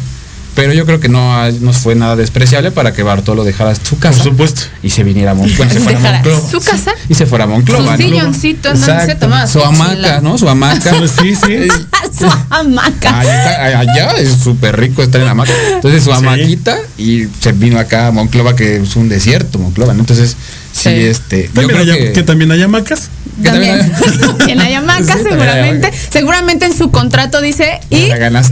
[0.57, 3.97] pero yo creo que no, ha- no fue nada despreciable para que Bartolo dejara su
[3.99, 4.61] casa Por supuesto.
[4.81, 6.49] y se viniera a Mon- bueno, se fuera a Monclova.
[6.51, 7.85] su casa, Y se fuera a Monclova.
[7.85, 7.97] su ¿no?
[8.09, 10.19] silloncito, en donde se tomaba su su hamaca.
[10.21, 10.37] ¿no?
[10.37, 10.91] Su hamaca.
[11.21, 11.67] Sí, sí.
[12.19, 13.19] su hamaca.
[13.19, 15.51] Allá, está- allá es súper rico estar en la hamaca.
[15.75, 16.17] Entonces su Sí.
[16.17, 19.99] hamaquita y se vino acá a Monclova, que es un desierto, Monclova, ¿no?
[19.99, 20.35] Entonces,
[20.73, 20.89] sí, Sí.
[20.89, 21.43] este.
[21.43, 23.09] Yo También creo hay- que, que también hay hamacas.
[23.43, 23.91] También.
[23.91, 25.91] también- en la hamaca, Sí, seguramente.
[26.11, 28.09] Seguramente en su contrato dice y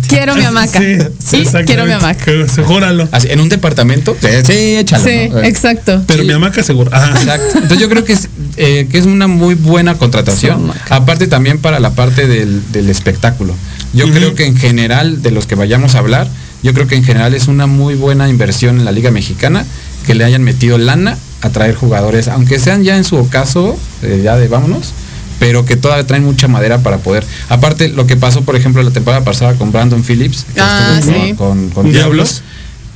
[0.08, 0.80] quiero mi hamaca.
[0.80, 2.24] Sí, y quiero mi hamaca.
[2.65, 3.08] Júralo.
[3.12, 4.15] Así, en un departamento.
[4.19, 5.04] Sí, sí, échalo.
[5.04, 5.39] Sí, ¿no?
[5.39, 6.04] Eh, exacto.
[6.08, 6.28] Pero Sí.
[6.28, 6.91] mi hamaca seguro.
[6.91, 7.54] Exacto.
[7.56, 10.71] Entonces yo creo que es, eh, que es una muy buena contratación.
[10.89, 13.56] Aparte también para la parte del, del espectáculo.
[13.93, 16.28] Yo creo que en general, de los que vayamos a hablar,
[16.63, 19.65] yo creo que en general es una muy buena inversión en la Liga Mexicana
[20.06, 24.21] que le hayan metido lana a traer jugadores, aunque sean ya en su ocaso, eh,
[24.23, 24.91] ya de vámonos,
[25.39, 27.23] pero que todavía traen mucha madera para poder.
[27.49, 31.13] Aparte, lo que pasó, por ejemplo, la temporada pasada con Brandon Phillips, que Ah, estuvo
[31.25, 31.34] sí.
[31.36, 32.41] con, con Diablos.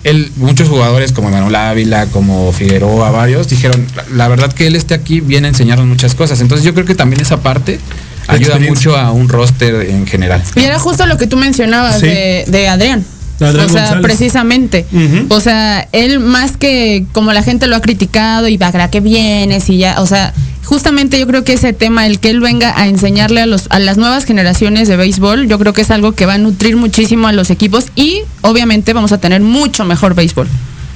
[0.05, 4.93] Él, muchos jugadores como Manuel Ávila, como Figueroa, varios, dijeron, la, verdad que él esté
[4.93, 6.39] aquí viene a enseñarnos muchas cosas.
[6.39, 7.79] Entonces yo creo que también esa parte
[8.27, 10.41] ayuda mucho a un roster en general.
[10.55, 12.05] Y era justo lo que tú mencionabas Sí.
[12.07, 13.03] de, de Adrián.
[13.45, 14.03] Adrián o sea, González.
[14.03, 14.85] precisamente.
[15.29, 19.69] O sea, él más que como la gente lo ha criticado y para qué vienes
[19.69, 22.87] y ya, o sea, justamente yo creo que ese tema, el que él venga a
[22.87, 26.25] enseñarle a los a las nuevas generaciones de béisbol, yo creo que es algo que
[26.25, 30.47] va a nutrir muchísimo a los equipos y obviamente vamos a tener mucho mejor béisbol,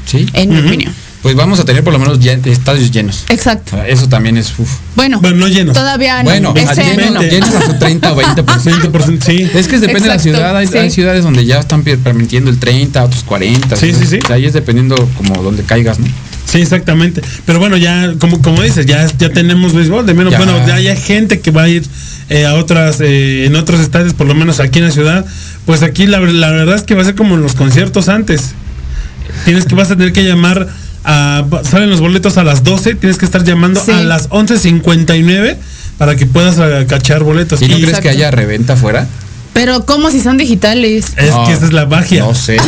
[0.06, 0.26] ¿Sí?
[0.34, 0.94] en mi opinión.
[1.24, 3.24] Pues vamos a tener por lo menos llen- estadios llenos.
[3.30, 3.72] O Exacto.
[3.72, 4.54] sea, eso también es...
[4.60, 4.70] uf.
[4.96, 5.74] Bueno, Bueno, no llenos.
[5.76, 6.30] todavía no.
[6.30, 7.22] Bueno, año llenos, no.
[7.24, 8.92] llenos a su 30 o 20%.
[8.92, 9.50] 20%, sí.
[9.56, 10.78] Es que depende de la ciudad, hay, sí.
[10.78, 13.76] hay ciudades donde ya están permitiendo el 30, otros 40.
[13.78, 14.20] Sí, sí, sí.
[14.22, 16.08] O sea, ahí es dependiendo como donde caigas, ¿no?
[16.46, 17.22] Sí, exactamente.
[17.46, 20.06] Pero bueno, ya, como, como dices, ya, ya tenemos béisbol.
[20.06, 20.38] De menos, Ya.
[20.40, 21.84] bueno, ya hay gente que va a ir
[22.30, 25.26] eh, a otras, eh, en otros estadios, por lo menos aquí en la ciudad.
[25.66, 28.52] Pues aquí la, la verdad es que va a ser como en los conciertos antes.
[29.46, 30.68] Tienes que vas a tener que llamar
[31.04, 33.92] a, salen los boletos a las 12, tienes que estar llamando Sí.
[33.92, 35.58] a las 11.59
[35.98, 37.62] para que puedas eh, cachar boletos.
[37.62, 38.04] ¿Y no crees Exacto.
[38.04, 39.08] que haya reventa afuera?
[39.54, 41.14] Pero ¿cómo si son digitales?
[41.18, 42.24] es No, que esa es la magia.
[42.24, 42.58] No sé.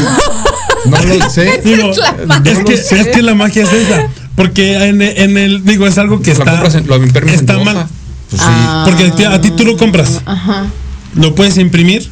[0.86, 1.62] No lo sé.
[1.66, 4.08] Digo, es que, es que la magia es esa.
[4.36, 7.88] Porque en, en el, digo, es algo que Lo está, en- lo en está mal.
[8.30, 8.48] Pues sí.
[8.48, 8.84] Ah.
[8.88, 10.22] Porque a ti, a ti tú lo compras.
[10.28, 10.68] Ajá.
[11.16, 12.08] Lo puedes imprimir.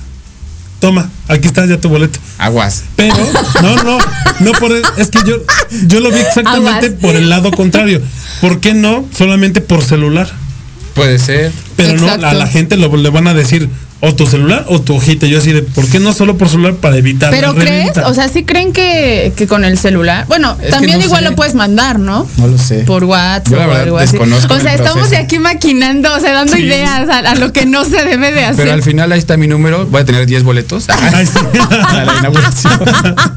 [0.83, 2.19] Toma, aquí está ya tu boleto.
[2.37, 2.83] Aguas.
[2.97, 3.15] Pero,
[3.61, 3.97] no, no,
[4.41, 5.37] no por el- es que yo,
[5.87, 6.99] yo lo vi exactamente Aguas.
[6.99, 8.01] por el lado contrario.
[8.41, 9.05] ¿Por qué no?
[9.17, 10.29] Solamente por celular.
[10.93, 11.53] Puede ser.
[11.77, 13.69] Pero no, a la gente lo, le van a decir
[14.05, 15.27] o tu celular o tu hojita.
[15.27, 18.07] Yo así de, ¿por qué no solo por celular para evitar Pero la crees, reventa?
[18.09, 21.29] o sea, sí creen que, que con el celular, bueno, Es también no igual sé.
[21.29, 22.27] lo puedes mandar, ¿no?
[22.37, 22.79] No lo sé.
[22.79, 24.11] Por WhatsApp Yo la o algo así.
[24.17, 26.63] desconozco O sea, el estamos aquí maquinando, o sea, dando Sí.
[26.63, 28.57] ideas a, a lo que no se debe de hacer.
[28.57, 29.85] Pero al final ahí está mi número.
[29.85, 30.87] Voy a tener 10 boletos.
[31.13, 31.39] Ay, sí.
[31.87, 32.73] a la inauguración.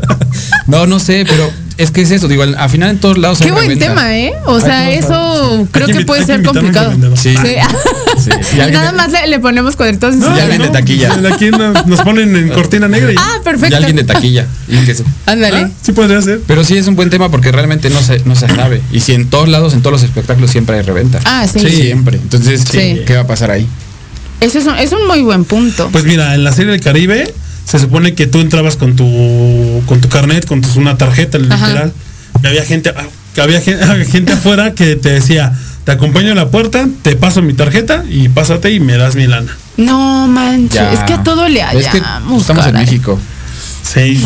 [0.67, 2.29] no, no sé, pero es que es eso.
[2.29, 4.33] Digo, al, al final en todos lados Qué buen tema, ¿eh?
[4.47, 6.87] O sea, eso creo que puede que ser complicado.
[6.87, 7.19] revendedor.
[7.19, 7.35] Sí.
[7.37, 8.31] Sí.
[8.55, 10.15] Y Nada de- más le, le ponemos cuadritos.
[10.15, 11.12] en su No, Y alguien de taquilla.
[11.33, 13.77] Aquí nos, ponen en cortina negra y Ah, Y perfecto.
[13.77, 14.47] alguien de taquilla.
[14.69, 14.77] Y
[15.27, 15.57] Ándale.
[15.59, 16.41] Ah, sí podría ser.
[16.47, 18.81] Pero sí es un buen tema porque realmente no se, no se sabe.
[18.93, 21.21] Y si en todos lados, en todos los espectáculos siempre hay reventa.
[21.25, 21.61] Ah, sí.
[21.61, 22.17] Siempre.
[22.17, 23.03] Entonces, Sí.
[23.07, 23.67] ¿qué va a pasar ahí?
[24.41, 25.89] Eso es un, es un muy buen punto.
[25.93, 27.33] Pues mira, en la serie del Caribe
[27.67, 31.67] se supone que tú entrabas con tu con tu carnet, con tu, una tarjeta Ajá.
[31.67, 31.93] literal.
[32.43, 35.53] Y había gente ah, que había gente, gente afuera que te decía,
[35.85, 39.27] "Te acompaño a la puerta, te paso mi tarjeta y pásate y me das mi
[39.27, 40.93] lana." No manches, Ya.
[40.93, 42.41] es que a todo le Es que hallamos.
[42.43, 42.73] estamos en.
[42.75, 43.19] México.
[43.83, 44.21] Sí.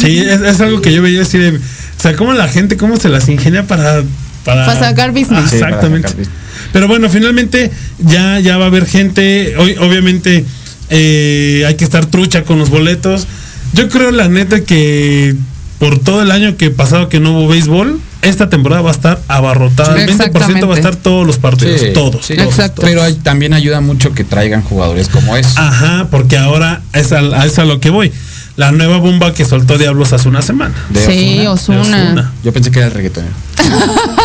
[0.00, 1.60] Sí, es, es algo que yo veía así de, o
[2.00, 4.02] sea, cómo la gente cómo se las ingenia para
[4.44, 5.50] para, Para sacar business.
[5.50, 6.08] Sí, para Exactamente.
[6.08, 6.38] sacar business.
[6.72, 9.54] Pero bueno, finalmente ya, ya va a haber gente.
[9.58, 10.44] Hoy, obviamente,
[10.90, 13.26] eh, hay que estar trucha con los boletos.
[13.72, 15.34] Yo creo, la neta, que
[15.78, 19.20] por todo el año que pasado que no hubo béisbol, esta temporada va a estar
[19.28, 20.02] abarrotada.
[20.02, 21.80] El 20% va a estar todos los partidos.
[21.80, 22.24] Sí, todos.
[22.24, 22.34] sí.
[22.34, 22.76] todos, Exacto.
[22.82, 22.88] todos.
[22.90, 25.50] Pero hay- también ayuda mucho que traigan jugadores como eso.
[25.60, 28.12] Ajá, porque ahora es a, a- es a lo que voy.
[28.56, 30.74] La nueva bomba que soltó Diablos hace una semana.
[30.88, 31.82] De Sí, Ozuna.
[31.82, 32.32] Osuna.
[32.42, 33.34] Yo pensé que era el reggaetonero.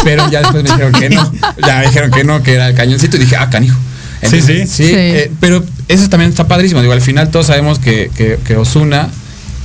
[0.05, 1.31] Pero ya después me dijeron que no.
[1.67, 3.77] Ya me dijeron que no, que era el cañoncito y dije, ah, canijo.
[4.23, 4.59] Sí, sí.
[4.67, 4.93] Sí, Sí.
[4.95, 6.81] eh, pero eso también está padrísimo.
[6.81, 9.09] Digo, al final todos sabemos que, que, que Osuna,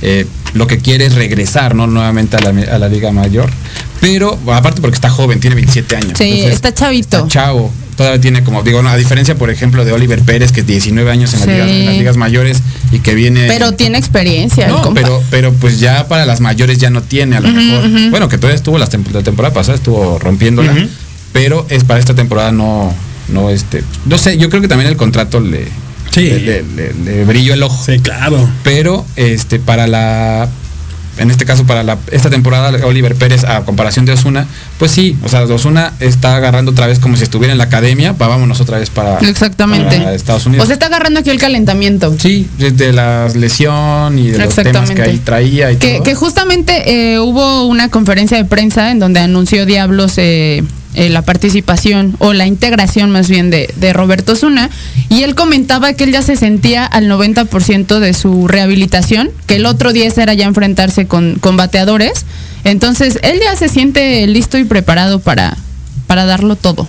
[0.01, 1.87] eh, lo que quiere es regresar, ¿no?
[1.87, 3.49] Nuevamente a la, a la Liga Mayor.
[3.99, 6.11] Pero, aparte porque está joven, tiene 27 años.
[6.17, 7.17] Sí, Entonces, está chavito.
[7.17, 7.71] está chavo.
[7.95, 11.33] Todavía tiene como, digo, no, a diferencia, por ejemplo, de Oliver Pérez, que 19 años
[11.33, 12.59] en, las ligas, en las ligas mayores
[12.91, 13.47] y que viene...
[13.47, 14.67] Pero tiene experiencia.
[14.67, 15.01] el No, compa.
[15.01, 18.09] pero, pero pues ya para las mayores ya no tiene, a lo mejor.
[18.11, 20.75] Bueno, que todavía estuvo la, tem- la temporada pasada, estuvo rompiéndola.
[21.33, 22.93] Pero es para esta temporada no,
[23.29, 23.83] no, este.
[24.05, 25.65] No sé, yo creo que también el contrato le,
[26.17, 26.29] Sí.
[26.29, 27.81] le, le- le- le brilló el ojo.
[27.85, 28.49] Sí, claro.
[28.63, 30.49] Pero este, para la.
[31.19, 34.45] En este caso, para la, esta temporada, Oliver Pérez, a comparación de Osuna,
[34.77, 38.11] pues sí, o sea, Osuna está agarrando otra vez como si estuviera en la academia,
[38.11, 39.97] va, vámonos otra vez para, Exactamente.
[39.97, 40.65] para Estados Unidos.
[40.65, 42.15] O sea, está agarrando aquí el calentamiento.
[42.19, 46.03] Sí, desde la lesión y de los temas que ahí traía y Que, todo.
[46.03, 50.63] que justamente eh, hubo una conferencia de prensa en donde anunció Diablos eh,
[50.97, 54.69] eh, la participación o la integración más bien de, de Roberto Zuna
[55.09, 59.65] y él comentaba que él ya se sentía al 90% de su rehabilitación, que el
[59.67, 62.25] otro 10 era ya enfrentarse con, con bateadores.
[62.63, 65.55] Entonces, él ya se siente listo y preparado para,
[66.07, 66.87] para darlo todo.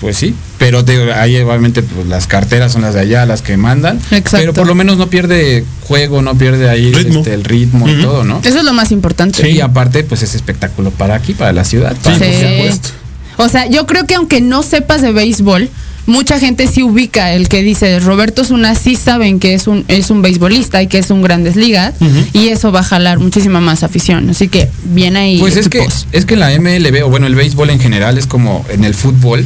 [0.00, 3.98] Pues sí, pero ahí obviamente pues, las carteras son las de allá, las que mandan.
[4.10, 4.38] Exacto.
[4.38, 7.18] Pero por lo menos no pierde juego, no pierde ahí Ritmo.
[7.20, 8.40] este, el ritmo y todo, ¿no?
[8.42, 9.42] Eso es lo más importante.
[9.42, 11.94] Sí, y aparte, pues es espectáculo para aquí, para la ciudad.
[12.02, 12.32] para- por Sí.
[12.34, 12.88] supuesto.
[13.36, 15.68] O sea, yo creo que aunque no sepas de béisbol,
[16.06, 20.10] mucha gente sí ubica el que dice Roberto Zuna, sí saben que es un, es
[20.10, 21.94] un beisbolista y que es un grandes ligas,
[22.34, 24.28] y eso va a jalar muchísima más afición.
[24.30, 25.38] Así que bien ahí.
[25.38, 25.78] Pues es que,
[26.12, 29.44] es que la MLB, o bueno, el béisbol en general es como en el fútbol,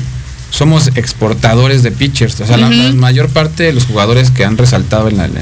[0.51, 2.41] somos exportadores de pitchers.
[2.41, 5.33] O sea, la, la mayor parte de los jugadores que han resaltado en la, en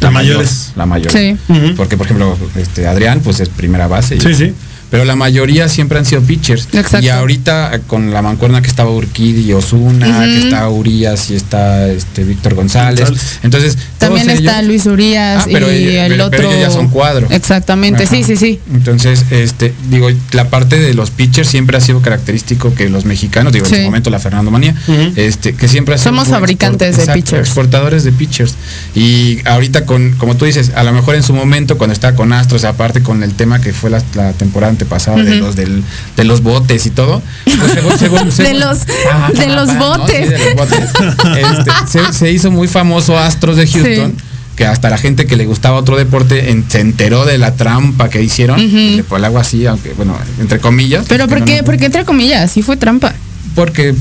[0.00, 0.72] La mayor- mayores.
[0.76, 1.12] La mayor.
[1.12, 1.36] Sí.
[1.76, 4.16] Porque, por ejemplo, este Adrián, pues es primera base.
[4.16, 4.52] y- Sí, sí.
[4.90, 6.68] Pero la mayoría siempre han sido pitchers.
[6.72, 7.00] Exacto.
[7.04, 11.88] Y ahorita con la mancuerna que estaba Urquidi y Osuna, que está Urias y está
[11.88, 13.00] este Víctor González.
[13.08, 13.38] González.
[13.42, 16.36] Entonces, todos También está ellos- Luis Urias Ah, pero y ellos- el pero- otro.
[16.38, 17.26] pero ellos ya son cuadro.
[17.30, 18.14] Exactamente, Ajá.
[18.14, 18.60] sí, sí, sí.
[18.72, 23.52] Entonces, este, digo, la parte de los pitchers siempre ha sido característico que los mexicanos,
[23.52, 25.12] digo, en su momento la Fernando Manía, Ujú.
[25.16, 27.40] este, que siempre ha sido Somos fabricantes de exacto, pitchers.
[27.48, 28.54] Exportadores de pitchers.
[28.94, 32.32] Y ahorita con, como tú dices, a lo mejor en su momento, cuando estaba con
[32.32, 35.46] Astros, aparte con el tema que fue la, la temporada antepasada de Ujú.
[35.46, 35.82] los del,
[36.16, 37.22] de los botes y todo.
[37.44, 38.78] pues, según- según- De según- los,
[39.12, 39.98] Ah, de los ah, ¿no?
[39.98, 40.26] botes.
[40.26, 40.90] Sí, de los botes.
[41.36, 44.14] Este, se, se hizo muy famoso Astros de Houston.
[44.16, 44.24] Sí.
[44.56, 48.08] Que hasta la gente que le gustaba otro deporte en- se enteró de la trampa
[48.08, 48.58] que hicieron.
[48.58, 51.04] Le fue algo así, aunque, bueno, entre comillas.
[51.08, 51.86] Pero porque ¿por no- qué?
[51.86, 53.12] entre comillas, sí fue trampa.
[53.54, 53.94] Porque,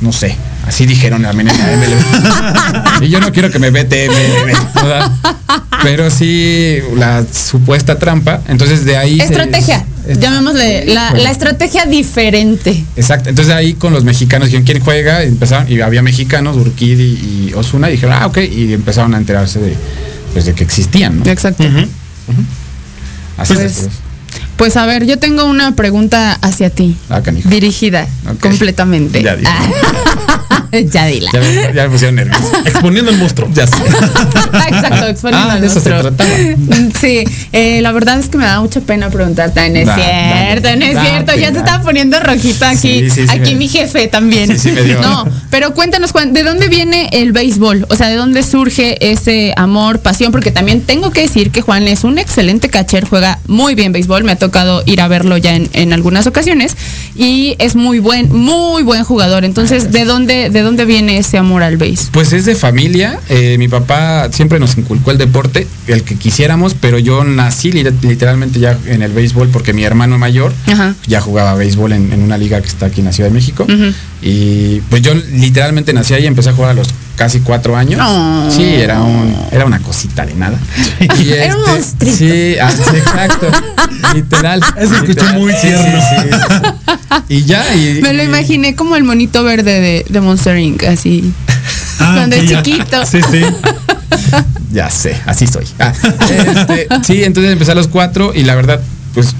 [0.00, 0.36] no sé,
[0.66, 3.04] así dijeron también en la MLB.
[3.04, 5.10] y yo no quiero que me vete MLB, ¿verdad?
[5.82, 8.40] Pero sí, la supuesta trampa.
[8.48, 9.18] Entonces de ahí.
[9.18, 9.84] se- Estrategia.
[10.06, 11.24] es- Llamémosle la, Bueno.
[11.24, 12.84] la estrategia diferente.
[12.96, 13.28] Exacto.
[13.28, 17.52] Entonces ahí con los mexicanos dijeron quién juega, y empezaron, y había mexicanos, Urquidi y
[17.54, 19.76] Osuna, y dijeron, ah, ok, y empezaron a enterarse de,
[20.32, 21.26] pues, de que existían, ¿no?
[21.30, 21.64] Exacto.
[23.38, 23.88] Así Pues- es.
[24.56, 26.96] Pues a ver, yo tengo una pregunta hacia ti.
[27.10, 27.20] Ah.
[27.44, 28.06] Dirigida
[28.40, 29.22] completamente.
[29.22, 29.50] Ya dije.
[29.50, 29.66] Ah,
[30.90, 31.30] ya dila.
[31.32, 32.44] Ya, me- ya me pusieron nervioso.
[32.64, 33.48] Exponiendo el monstruo.
[33.52, 33.74] Ya sé.
[34.68, 36.12] Exacto, exponiendo Ah, de eso se monstruo.
[36.14, 36.30] trataba.
[37.00, 39.68] Sí, eh, la verdad es que me da mucha pena preguntarte.
[39.70, 41.34] No es Da- cierto, no es cierto.
[41.36, 43.00] Ya se está poniendo rojito aquí.
[43.00, 44.48] Sí, sí, sí, aquí me- mi jefe también.
[44.52, 45.00] Sí, sí, me dio.
[45.00, 47.86] No, pero cuéntanos, Juan, ¿de dónde viene el béisbol?
[47.88, 50.32] O sea, ¿de dónde surge ese amor, pasión?
[50.32, 54.24] Porque también tengo que decir que Juan es un excelente catcher, juega muy bien béisbol.
[54.24, 56.76] Me ha tocado ir a verlo ya en, en algunas ocasiones
[57.14, 59.44] y es muy buen, muy buen jugador.
[59.44, 62.08] Entonces, ¿de dónde, de dónde viene ese amor al béis?
[62.12, 63.18] Pues es de familia.
[63.28, 67.84] eh, mi papá siempre nos inculcó el deporte, el que quisiéramos, pero yo nací li-
[68.02, 70.94] literalmente ya en el béisbol porque mi hermano mayor Ajá.
[71.06, 73.66] ya jugaba béisbol en, en una liga que está aquí en la Ciudad de México.
[74.22, 78.00] Y pues yo literalmente nací ahí y empecé a jugar a los casi cuatro años.
[78.02, 78.48] Oh.
[78.50, 80.58] Sí, era un, era una cosita de nada.
[81.18, 82.16] Y Era un monstruito.
[82.16, 83.48] Sí, sí, exacto.
[84.14, 84.60] Literal.
[84.76, 86.00] Eso escuchó muy Sí, tierno.
[86.00, 87.24] sí, sí.
[87.28, 88.00] Y ya, y.
[88.02, 90.82] Me lo y- imaginé como el monito verde de, de Monster Inc.
[90.84, 91.32] Así.
[92.00, 92.62] Ah, Cuando es ya.
[92.62, 93.04] chiquito.
[93.06, 93.42] Sí, sí.
[94.72, 95.66] Ya sé, así soy.
[95.78, 95.92] Ah,
[96.30, 98.80] este, sí, entonces empecé a los cuatro y la verdad,
[99.12, 99.34] pues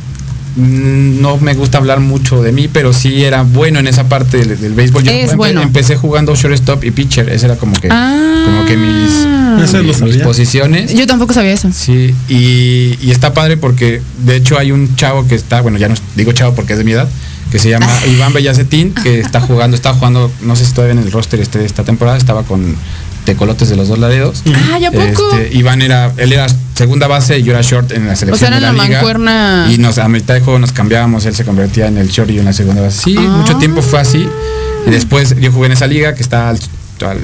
[0.57, 4.61] no me gusta hablar mucho de mí, pero sí era bueno en esa parte del,
[4.61, 5.07] del béisbol.
[5.09, 5.63] Es empe- bueno.
[5.63, 8.43] empecé jugando shortstop y pitcher, ese era como que, Ah.
[8.45, 10.95] como que mis, posiciones.
[10.95, 11.71] Yo tampoco sabía eso.
[11.73, 15.89] Sí, y, y está padre porque de hecho hay un chavo que está, bueno, ya
[15.89, 17.09] no digo chavo porque es de mi edad,
[17.51, 21.07] que se llama Iván Bellacetín, que está jugando, está jugando, no sé si todavía en
[21.07, 22.77] el roster este, esta temporada, estaba con
[23.25, 24.43] Tecolotes de los dos laderos.
[24.73, 25.37] Ah, ¿ya poco?
[25.37, 28.37] Este, Iván era, él era segunda base y yo era short en la selección O
[28.39, 28.97] sea, era de la, la liga.
[28.99, 29.69] mancuerna.
[29.73, 32.35] Y nos, a mitad de juego nos cambiábamos, él se convertía en el short y
[32.35, 33.01] yo en la segunda base.
[33.05, 33.23] Sí, Ah.
[33.23, 34.27] mucho tiempo fue así.
[34.87, 36.59] Y después yo jugué en esa liga que está al,
[37.07, 37.19] al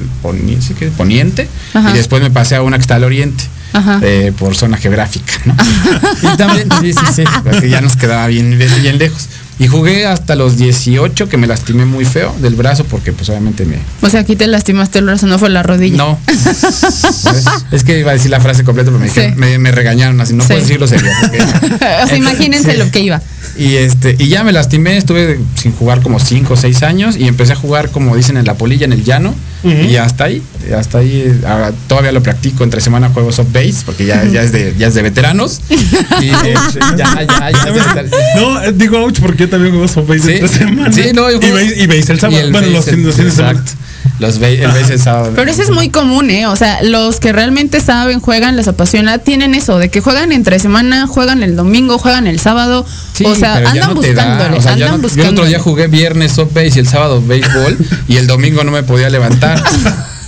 [0.95, 1.47] poniente.
[1.73, 3.43] Y después me pasé a una que está al oriente.
[3.71, 3.99] Ajá.
[4.01, 5.55] eh, por zona geográfica, ¿no?
[6.33, 9.27] y también, sí, sí, sí, porque ya nos quedaba bien, bien, bien lejos.
[9.59, 13.65] Y jugué hasta los 18, que me lastimé muy feo del brazo, porque pues obviamente
[13.65, 13.75] me...
[14.01, 15.97] O sea, aquí te lastimaste el brazo, no fue la rodilla.
[15.97, 16.17] No.
[17.71, 19.33] es que iba a decir la frase completa, pero me, Sí.
[19.35, 20.47] me, me regañaron así, no Sí.
[20.49, 21.09] puedo decirlo serio.
[21.21, 21.41] porque-
[22.03, 22.77] o sea, imagínense Sí.
[22.77, 23.21] lo que iba.
[23.59, 27.27] Y este, y ya me lastimé, estuve sin jugar como 5 o 6 años y
[27.27, 29.35] empecé a jugar como dicen en la polilla, en el llano.
[29.61, 30.41] Y hasta ahí,
[30.77, 34.41] hasta ahí, eh, ahora todavía lo practico entre semana juego soft base, porque ya, ya
[34.43, 35.59] es de, ya es de veteranos.
[35.69, 38.05] Y este, ya, ya, ya,
[38.37, 39.87] No, eh, digo ouch porque yo también juego
[40.23, 40.93] Sí, esta semana.
[40.93, 42.39] sí, no, yo y veis, y veis el sábado.
[42.51, 43.59] bueno, los base, fines los fines de semana.
[43.59, 43.88] exacto.
[44.19, 45.31] Los el sábado.
[45.35, 46.45] Pero eso es muy común, ¿eh?
[46.47, 50.59] O sea, los que realmente saben, juegan, les apasiona, tienen eso, de que juegan entre
[50.59, 52.85] semana, juegan el domingo, juegan el sábado.
[53.13, 55.57] Sí, o sea, andan no buscándole, o sea, ya andan no- Yo el otro día
[55.57, 55.59] buscándole.
[55.59, 57.77] jugué viernes soft base y el sábado béisbol
[58.09, 59.63] y el domingo no me podía levantar.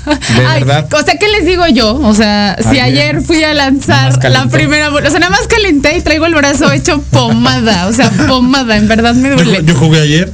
[0.06, 0.88] De Ay, verdad.
[0.92, 1.94] o sea, ¿qué les digo yo?
[1.96, 2.84] O sea, si Ayer.
[2.86, 6.34] ayer fui a lanzar la primera bola, o sea, nada más calenté y traigo el
[6.34, 9.62] brazo hecho pomada, o sea, pomada, en verdad me Yo, duele.
[9.64, 10.34] yo jugué ayer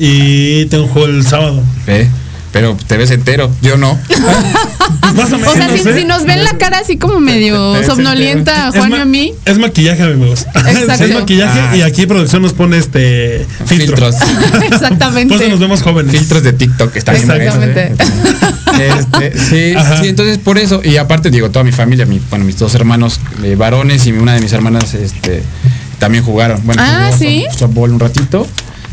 [0.00, 1.62] y tengo juego el sábado.
[1.86, 2.08] Ve,
[2.54, 3.98] pero te ves entero, yo no.
[5.16, 5.54] Más o O menos.
[5.54, 5.94] sea, si, ¿eh?
[5.98, 10.02] si nos ven la cara así como medio somnolienta Juan y a mí, Es maquillaje,
[10.04, 10.46] amigos.
[10.54, 11.04] Exacto.
[11.04, 11.76] es maquillaje Ah.
[11.76, 13.96] y aquí producción nos pone este filtro.
[13.96, 14.16] Filtros.
[14.72, 15.34] exactamente.
[15.34, 16.16] Por eso nos vemos jóvenes.
[16.16, 17.82] Filtros de TikTok que están bien Exactamente.
[17.82, 17.94] ¿eh?
[18.98, 20.00] Este, sí, Ajá.
[20.00, 23.20] sí, entonces por eso, y aparte digo, toda mi familia, mi, bueno, mis dos hermanos
[23.42, 25.42] eh, varones y una de mis hermanas este,
[25.98, 26.60] también jugaron.
[26.64, 27.44] Bueno, Ah, jugó ¿sí?
[27.50, 28.46] soft- softball un ratito.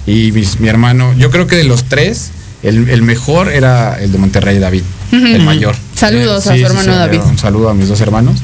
[0.08, 2.32] Y mis- mi hermano, yo creo que de los tres,
[2.64, 5.76] el, el mejor era el de Monterrey, David, el mayor.
[5.96, 7.22] Saludos a su hermano David.
[7.26, 8.38] Un saludo a mis dos hermanos.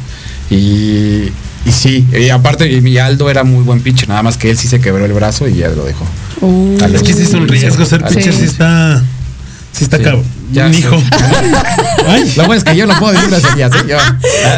[0.50, 1.30] Y,
[1.66, 4.58] y sí, y aparte y mi Aldo era muy buen pitcher, nada más que él
[4.58, 6.06] sí se quebró el brazo y ya lo dejó.
[6.42, 6.78] Uh.
[6.94, 8.16] Es que sí es un riesgo ser Sí.
[8.16, 9.04] pitcher, sí está.
[9.74, 10.04] Sí está Sí.
[10.04, 10.24] cabrón.
[10.52, 10.96] Ya hijo.
[12.38, 13.86] Lo bueno es que yo no puedo decir groserías, ¿eh?
[13.90, 13.98] Yo-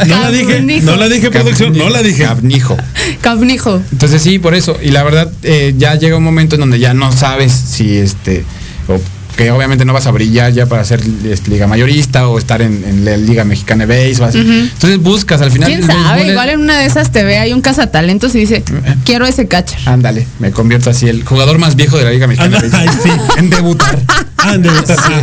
[0.08, 2.24] no la dije, no la dije producción, no la dije.
[2.24, 2.78] Cabnijo.
[3.22, 3.82] Cabnijo.
[3.92, 4.78] Entonces sí, por eso.
[4.82, 8.46] Y la verdad, eh, ya llega un momento en donde ya no sabes si este,
[8.88, 9.00] o
[9.40, 12.84] que obviamente no vas a brillar ya para ser este, liga mayorista o estar en,
[12.84, 14.38] en la liga mexicana de base o así.
[14.40, 15.70] Entonces buscas al final.
[15.70, 16.24] ¿Quién sabe?
[16.24, 18.66] es- Igual en una de esas te ve hay un cazatalentos y dice,
[19.06, 19.80] quiero ese catcher.
[19.86, 22.60] Ándale, me convierto así el jugador más viejo de la liga mexicana.
[22.60, 23.10] de ay, sí.
[23.38, 23.98] En debutar.
[24.38, 25.14] Ah, en debutar, sí.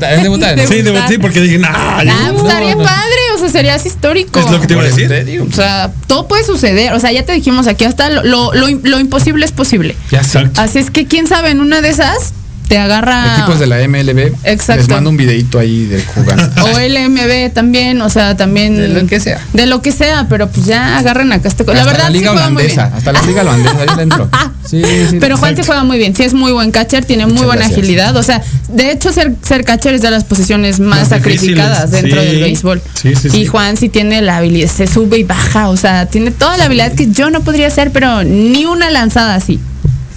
[0.00, 0.54] En debutar.
[0.56, 2.84] De- Sí, de- sí, porque dije, nah, Ah, yo- pues estaría no, no.
[2.84, 4.38] padre, o sea, serías histórico.
[4.38, 5.40] Es lo que te iba a decir.
[5.40, 6.92] O sea, todo puede suceder.
[6.92, 9.96] O sea, ya te dijimos aquí, hasta lo, lo, lo- lo imposible es posible.
[10.12, 10.22] Ya.
[10.56, 12.32] Así es que, quién sabe, en una de esas
[12.68, 13.36] te agarra.
[13.38, 14.32] Equipos de la MLB.
[14.44, 14.82] Exacto.
[14.82, 16.46] Les mando un videito ahí del jugando.
[16.66, 18.76] O LMB también, o sea, también.
[18.76, 19.40] De lo que sea.
[19.52, 21.64] De lo que sea, pero pues ya agarran acá este.
[21.64, 22.84] La verdad, la liga sí juega muy holandesa.
[22.86, 22.96] bien.
[22.98, 23.76] Hasta la liga holandesa.
[23.80, 24.28] Ahí dentro.
[24.66, 25.18] Sí, sí.
[25.20, 25.66] Pero Juan sí Exacto.
[25.74, 27.78] juega muy bien, sí es muy buen catcher, tiene muy buena gracias.
[27.78, 28.16] agilidad.
[28.16, 32.02] O sea, de hecho ser, ser catcher es de las posiciones más, Más sacrificadas difíciles,
[32.02, 32.26] dentro sí.
[32.26, 32.82] del béisbol.
[33.00, 33.46] Sí, sí, y.
[33.46, 36.92] Juan sí tiene la habilidad, se sube y baja, o sea, tiene toda la habilidad
[36.94, 39.60] que yo no podría hacer, pero ni una lanzada así.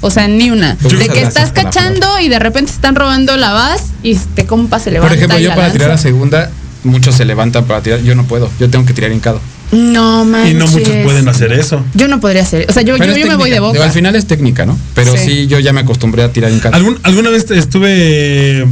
[0.01, 0.75] O sea, ni una.
[0.75, 4.91] De que estás cachando y de repente están robando la base y este compa se
[4.91, 5.09] levanta.
[5.09, 6.03] Por ejemplo, y yo la para tirar a lanza.
[6.03, 6.49] segunda,
[6.83, 8.01] muchos se levantan para tirar.
[8.01, 8.49] Yo no puedo.
[8.59, 9.41] Yo tengo que tirar hincado.
[9.71, 10.51] No manches.
[10.51, 11.83] Y no muchos pueden hacer eso.
[11.93, 12.65] Yo no podría hacer.
[12.69, 13.83] O sea, yo, yo, yo me voy de boca.
[13.83, 14.77] Al final es técnica, ¿no?
[14.95, 15.25] Pero Sí.
[15.25, 15.47] sí.
[15.47, 16.75] yo ya me acostumbré a tirar hincado.
[16.75, 18.65] ¿Algún, alguna vez estuve,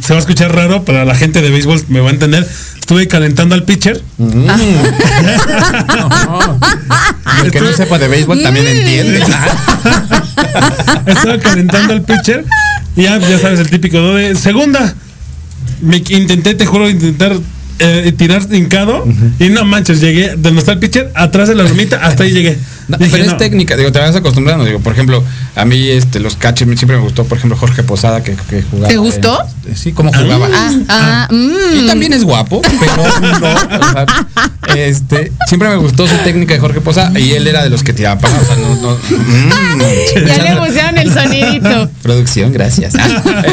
[0.00, 2.46] se va a escuchar raro, pero la gente de béisbol me va a entender.
[2.78, 4.02] Estuve calentando al pitcher.
[4.18, 4.48] Mm.
[7.44, 9.18] El que no sepa de béisbol también entiende.
[11.06, 12.44] Estaba calentando al pitcher.
[12.96, 14.14] Y ya, ya sabes, el típico ¿no?
[14.14, 14.94] de segunda.
[15.80, 17.36] Me intenté, te juro, intentar
[17.78, 19.04] eh, tirar hincado.
[19.38, 22.32] Y no manches, llegué de donde está el pitcher, atrás de la ramita, hasta ahí
[22.32, 22.58] llegué.
[22.88, 23.36] No, Dije, pero es no.
[23.36, 24.64] técnica, digo, te vas acostumbrando.
[24.64, 25.22] Digo, por ejemplo,
[25.56, 28.88] a mí este, los catchers siempre me gustó, por ejemplo, Jorge Posada, que, que jugaba.
[28.88, 29.38] ¿Te gustó?
[29.66, 30.48] en- sí, cómo jugaba.
[30.52, 31.78] Ah, ah, mm.
[31.78, 33.46] Y también es guapo, pero no,
[33.78, 34.06] o sea,
[34.76, 37.92] este, siempre me gustó su técnica de Jorge Posada y él era de los que
[37.92, 40.26] tiraba para, o sea, no, no, mm.
[40.26, 41.90] Ya le pusieron el sonidito.
[42.02, 42.94] Producción, gracias.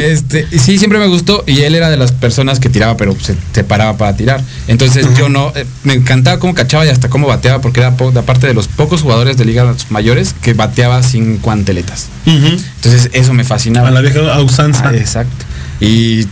[0.02, 3.36] Este, sí, siempre me gustó y él era de las personas que tiraba, pero se,
[3.54, 4.42] se paraba para tirar.
[4.68, 8.48] Entonces yo no, eh, me encantaba cómo cachaba y hasta cómo bateaba, porque era aparte
[8.48, 12.08] de los pocos jugadores de ligas mayores que bateaba sin cuanteletas.
[12.26, 12.48] Ujú.
[12.76, 13.88] Entonces eso me fascinaba.
[13.88, 14.90] A la vieja usanza.
[14.90, 15.46] Ah, exacto.
[15.80, 16.28] Y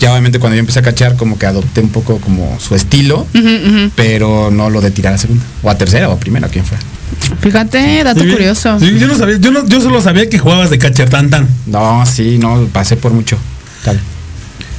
[0.00, 3.26] ya obviamente cuando yo empecé a cachar, como que adopté un poco como su estilo,
[3.96, 6.76] pero no lo de tirar a segunda, o a tercera o a primera, quién fue.
[7.40, 8.78] Fíjate, dato Sí, curioso.
[8.80, 11.48] Sí, yo no sabía, yo no, yo solo sabía que jugabas de catcher tan tan.
[11.66, 13.36] No, sí, no, pasé por mucho.
[13.84, 13.98] Tal.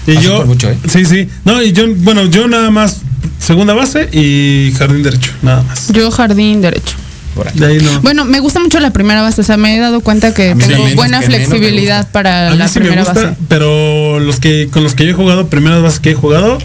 [0.07, 0.37] Y Pasó yo.
[0.37, 0.77] por mucho, ¿eh?
[0.87, 1.27] Sí, sí.
[1.45, 3.01] No, y yo, bueno, yo nada más
[3.39, 5.87] segunda base y jardín derecho, nada más.
[5.91, 6.95] Yo jardín derecho.
[7.39, 7.59] Por ahí.
[7.59, 8.01] De ahí no.
[8.01, 10.55] Bueno, me gusta mucho la primera base, o sea, me he dado cuenta que A
[10.55, 13.37] tengo buena que me flexibilidad para A mí la sí me primera gusta, base.
[13.47, 16.57] pero los que con los que yo he jugado, primeras bases que he jugado,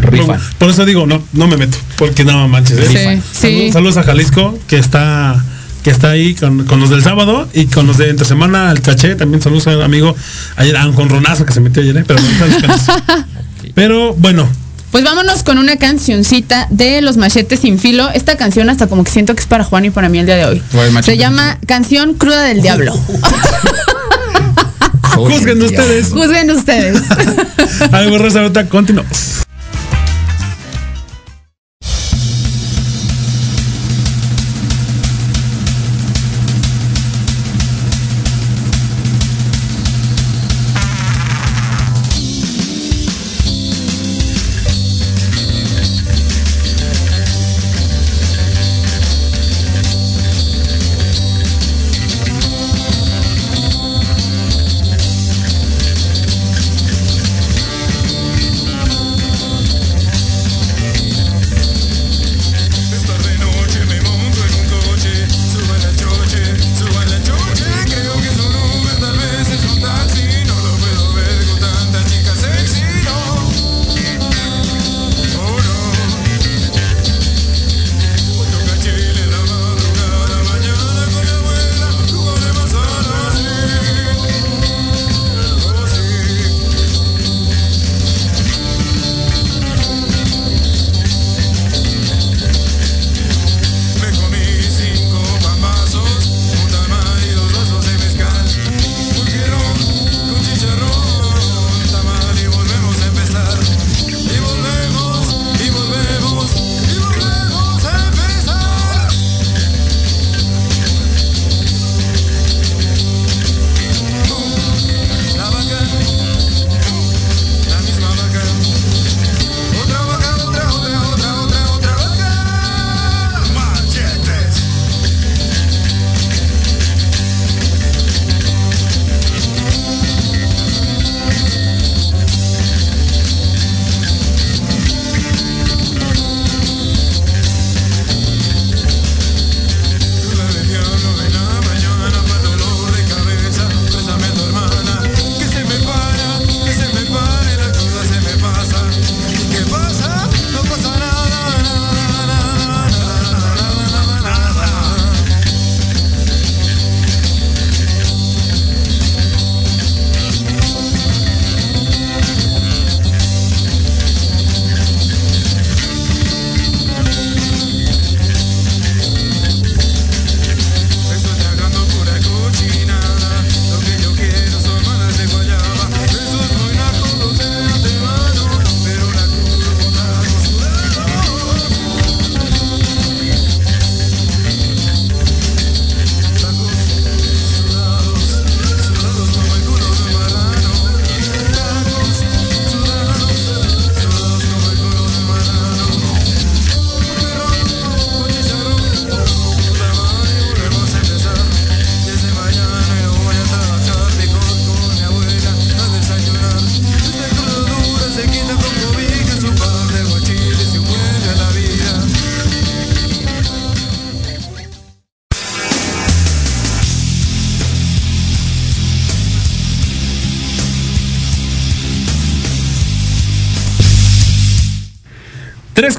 [0.00, 0.38] Rifan.
[0.58, 2.78] Por eso digo, no, no me meto, porque no manches.
[2.78, 2.86] ¿eh?
[2.88, 3.72] Sí, Saludos- sí.
[3.72, 5.42] Saludos a Jalisco, que está
[5.82, 8.80] que está ahí con, con los del sábado y con los de entre semana al
[8.80, 10.16] caché, también saludos al amigo
[10.56, 12.04] ayer, ah, con Ronazo que se metió ayer, ¿eh?
[12.06, 12.20] pero,
[13.74, 14.48] pero bueno,
[14.94, 18.10] Pues vámonos con una cancioncita de Los Machetes Sin Filo.
[18.10, 20.36] Esta canción hasta como que siento que es para Juan y para mí el día
[20.36, 20.62] de hoy.
[20.70, 22.92] ¿Cuál machete Se llama Canción Cruda del Diablo.
[25.16, 26.10] juzguen ustedes.
[26.10, 27.02] Juzguen ustedes.
[27.90, 29.44] Algo Rosa continuamos.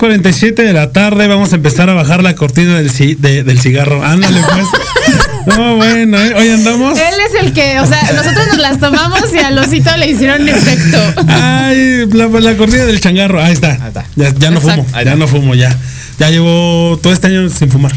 [0.05, 2.91] Tres cuarenta y siete de la tarde, vamos a empezar a bajar la cortina del,
[2.91, 4.03] ci- de- del cigarro.
[4.03, 4.67] Ándale, pues.
[5.47, 6.33] No, bueno, ¿eh?
[6.35, 6.97] hoy andamos.
[6.97, 10.47] Él es el que, o sea, nosotros nos las tomamos y al osito le hicieron
[10.49, 10.97] efecto.
[11.27, 13.39] Ay, la, la cortina del changarro.
[13.41, 13.73] Ahí está.
[13.73, 14.05] está.
[14.15, 14.83] Ya, ya no Exacto.
[14.83, 14.95] fumo.
[14.97, 15.75] Ahí Ya no fumo, ya.
[16.19, 17.91] Ya llevo todo este año sin fumar.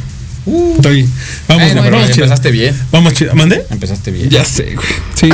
[0.77, 1.09] Estoy.
[1.49, 2.25] Vamos, pero vamos chido.
[2.25, 2.75] empezaste bien.
[2.93, 3.35] Vamos chido.
[3.35, 3.65] ¿Mande?
[3.71, 4.29] Empezaste bien.
[4.29, 4.87] Ya sé, güey.
[5.15, 5.29] Sí,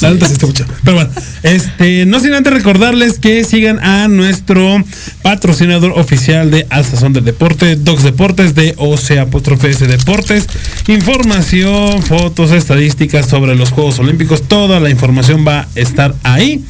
[0.00, 0.64] la neta sí está mucho.
[0.82, 1.10] Pero bueno,
[1.42, 4.82] este, no sin antes recordarles que sigan a nuestro
[5.22, 10.46] patrocinador oficial de Alzazón del Deporte, Docs Deportes, de OC apóstrofe S Deportes.
[10.88, 16.64] Información, fotos, estadísticas sobre los Juegos Olímpicos, toda la información va a estar ahí.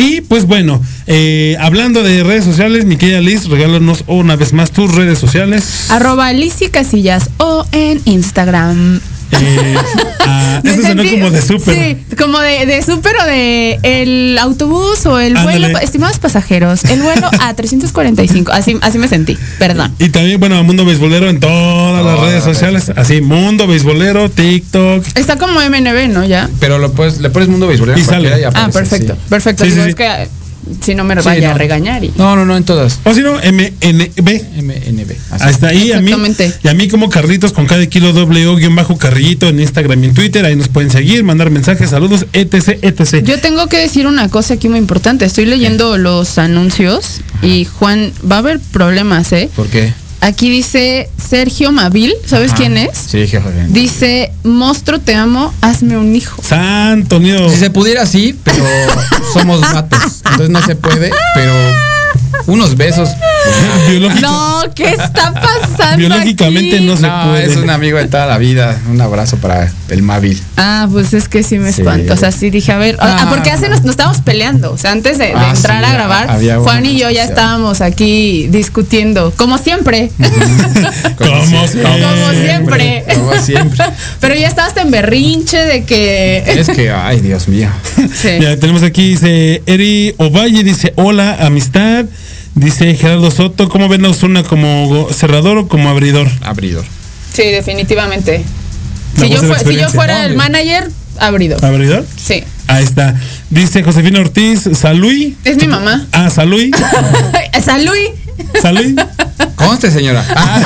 [0.00, 4.70] Y pues bueno, eh, hablando de redes sociales, mi querida Liz, regálanos una vez más
[4.70, 5.90] tus redes sociales.
[5.90, 9.02] Arroba Lizzy Casillas o en Instagram.
[9.32, 9.74] Eh,
[10.20, 11.74] ah, eso sonó como de súper.
[11.74, 15.58] Sí, como de, de súper o de el autobús o el Ándale.
[15.60, 15.78] vuelo.
[15.78, 18.52] Estimados pasajeros, el vuelo a 345.
[18.52, 19.92] Así, así me sentí, perdón.
[19.98, 22.90] Y también, bueno, Mundo Beisbolero en todas las redes sociales.
[22.96, 25.04] Así, Mundo Beisbolero, TikTok.
[25.14, 26.24] Está como MNB, ¿no?
[26.24, 26.48] Ya.
[26.60, 28.44] Pero lo puedes, le pones mundo béisbol Y sale.
[28.54, 29.64] Ah, perfecto, perfecto.
[29.64, 30.02] Sí, Digo, sí, es sí.
[30.02, 30.28] que
[30.82, 31.54] si no me Sí, vaya no.
[31.54, 32.04] a regañar.
[32.04, 32.12] Y...
[32.16, 33.00] No, no, no, en todas.
[33.04, 34.42] O si no, MNB.
[34.62, 35.12] MNB.
[35.30, 35.64] así.
[35.66, 36.12] Ahí a mí,
[36.62, 40.02] y a mí como Carlitos con cada kilo doble o guion bajo Carlito en Instagram
[40.04, 40.44] y en Twitter.
[40.44, 43.24] Ahí nos pueden seguir, mandar mensajes, saludos, etc, etc.
[43.24, 45.24] Yo tengo que decir una cosa aquí muy importante.
[45.24, 49.50] Estoy leyendo los anuncios y Juan, va a haber problemas, ¿eh?
[49.54, 49.92] ¿Por qué?
[50.20, 52.58] Aquí dice Sergio Mavil, ¿sabes Ajá.
[52.58, 52.90] quién es?
[52.96, 53.48] Sí, jefe.
[53.68, 56.42] Dice, monstruo, te amo, hazme un hijo.
[56.42, 57.48] Santo nido.
[57.48, 58.62] Si se pudiera, sí, pero
[59.32, 59.98] somos matos.
[60.24, 61.52] Entonces no se puede, pero
[62.46, 63.08] unos besos.
[64.20, 65.96] No, ¿qué está pasando?
[65.96, 66.84] Biológicamente aquí?
[66.84, 67.46] no se No, puede.
[67.46, 68.78] es un amigo de toda la vida.
[68.90, 70.40] Un abrazo para el Mavil.
[70.56, 71.80] Ah, pues es que sí me Sí.
[71.80, 72.12] espanto.
[72.12, 73.26] O sea, sí dije, a ver, ah, Ah.
[73.30, 74.72] porque hace nos, nos estábamos peleando.
[74.72, 77.80] O sea, antes de, de Ah, entrar sí, a grabar, Juan y yo ya estábamos
[77.80, 80.10] aquí discutiendo, como siempre.
[81.18, 81.82] Como siempre.
[81.82, 83.04] como siempre.
[83.14, 83.84] Como siempre.
[84.20, 86.38] Pero ya estabas en berrinche de que.
[86.46, 87.68] Es que, ay, Dios mío.
[88.14, 88.28] Sí.
[88.40, 92.04] Ya tenemos aquí, dice Eri Ovalle, dice hola, amistad.
[92.54, 96.28] Dice Gerardo Soto, ¿cómo ven a Osuna como cerrador o como abridor?
[96.42, 96.84] Abridor.
[97.32, 98.44] Sí, definitivamente.
[99.18, 101.56] Si yo, fue- si fuera el manager, abrido.
[101.64, 102.04] ¿Abridor?
[102.16, 102.42] Sí.
[102.66, 103.14] Ahí está.
[103.50, 105.36] Dice Josefina Ortiz, Salui.
[105.44, 106.06] Es mi mamá.
[106.12, 106.70] Ah, Salui.
[107.64, 107.94] Salud.
[108.60, 108.96] Salui.
[109.54, 110.24] Conste, señora.
[110.34, 110.62] Ah,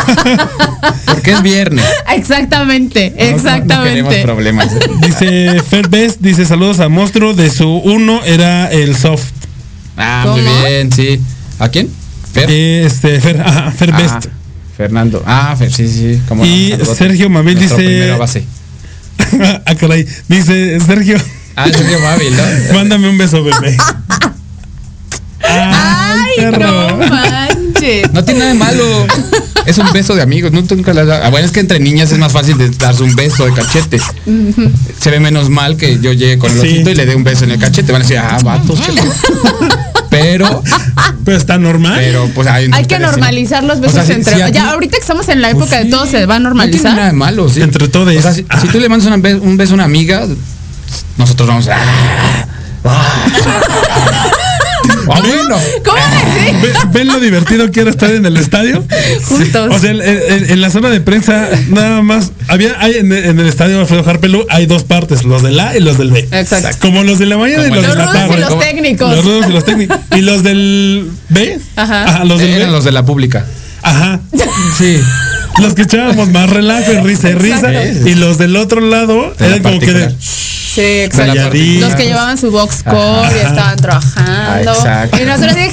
[1.07, 1.85] porque es viernes.
[2.15, 3.91] Exactamente, No- no- No, exactamente.
[3.91, 4.69] queremos problemas.
[5.01, 7.35] Dice Fer Best, dice saludos a Monstruo.
[7.35, 9.25] De su uno era el soft.
[9.97, 10.37] Ah, ¿Cómo?
[10.39, 11.21] muy bien, sí.
[11.59, 11.89] ¿A quién?
[12.33, 12.51] Fer.
[12.51, 14.27] Este, Fer, ajá, Fer Ah, Best.
[14.77, 15.23] Fernando.
[15.27, 16.21] Ah, Fer, sí, sí.
[16.29, 16.99] cómo no, Y saludotes.
[16.99, 18.45] Sergio Mabel Nuestro dice- primera base.
[19.67, 20.07] ah, caray.
[20.29, 21.17] Dice Sergio,
[21.57, 22.43] Ah, Sergio Mávil, ¿no?
[22.75, 23.77] mándame un beso, bebé.
[25.43, 26.97] Ay, perro.
[26.97, 27.05] no
[28.13, 29.07] No tiene nada de malo.
[29.67, 30.53] Es un beso de amigos.
[30.53, 33.03] No, nunca has dado- Ah, bueno, es que entre niñas es más fácil de darse
[33.03, 33.99] un beso de cachete.
[35.01, 36.67] Se ve menos mal que yo llegue con el Sí.
[36.69, 37.91] ojito y le dé un beso en el cachete.
[37.93, 38.81] Van a decir, ah, vatos.
[40.11, 40.63] Pero,
[41.25, 41.95] Pero está normal.
[41.99, 42.69] pero, pues hay.
[42.73, 44.37] Hay que normalizar los besos O sea, si- entre.
[44.37, 46.27] si a ti- ya, ahorita que estamos en la época Pues de sí, todo se
[46.27, 47.07] va a No tiene nada normalizar.
[47.07, 47.63] de malo, sí.
[47.63, 48.15] Entre todos.
[48.15, 50.25] O sea, si, si tú le mandas una be- un beso a una amiga,
[51.17, 51.77] nosotros vamos a.
[52.85, 53.27] Ah,
[55.07, 55.57] bueno.
[55.85, 56.55] ¿Cómo decir?
[56.63, 58.85] Ve- ¿Ven lo divertido que era estar en el estadio?
[59.25, 59.69] Juntos.
[59.75, 63.39] O sea, en, en- en la zona de prensa, nada más, había, hay en, en
[63.39, 66.29] el estadio Alfredo Harpelú, hay dos partes, los del A y los del B.
[66.33, 66.77] Exacto.
[66.81, 68.41] Como los de la mañana y Como los de Los la rudos y tarde.
[68.55, 69.11] los técnicos.
[69.17, 69.99] Los rudos y los técnicos.
[70.17, 71.59] Y los del B.
[71.77, 72.25] Ajá.
[72.25, 72.73] los del Eran B.
[72.73, 73.45] los de la pública.
[73.83, 74.21] Ajá.
[74.79, 74.99] Sí.
[75.63, 77.71] Los que echábamos más relajo y risa y risa.
[77.73, 78.09] Exacto.
[78.09, 80.15] Y los del otro lado De la eran como que de.
[80.75, 81.35] Sí, exacto.
[81.35, 84.31] Los que llevaban su box core y estaban trabajando.
[84.31, 85.23] Ah, exacto.
[85.23, 85.71] Y nosotros de.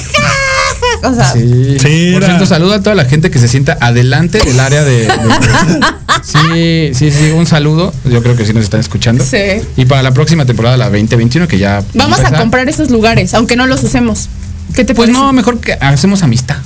[1.04, 1.76] O sea, Sí.
[1.80, 5.06] Sí, Por cierto, saludo a toda la gente que se sienta adelante del área de.
[5.06, 5.80] de-
[6.22, 7.92] sí, sí, sí, un saludo.
[8.04, 9.24] Yo creo que sí nos están escuchando.
[9.24, 9.38] Sí.
[9.76, 11.82] Y para la próxima temporada, la 2021, que ya.
[11.94, 14.28] vamos a comprar esos lugares, aunque no los usemos.
[14.74, 15.24] ¿Qué te Pues parece?
[15.24, 16.56] no, mejor que hacemos amistad.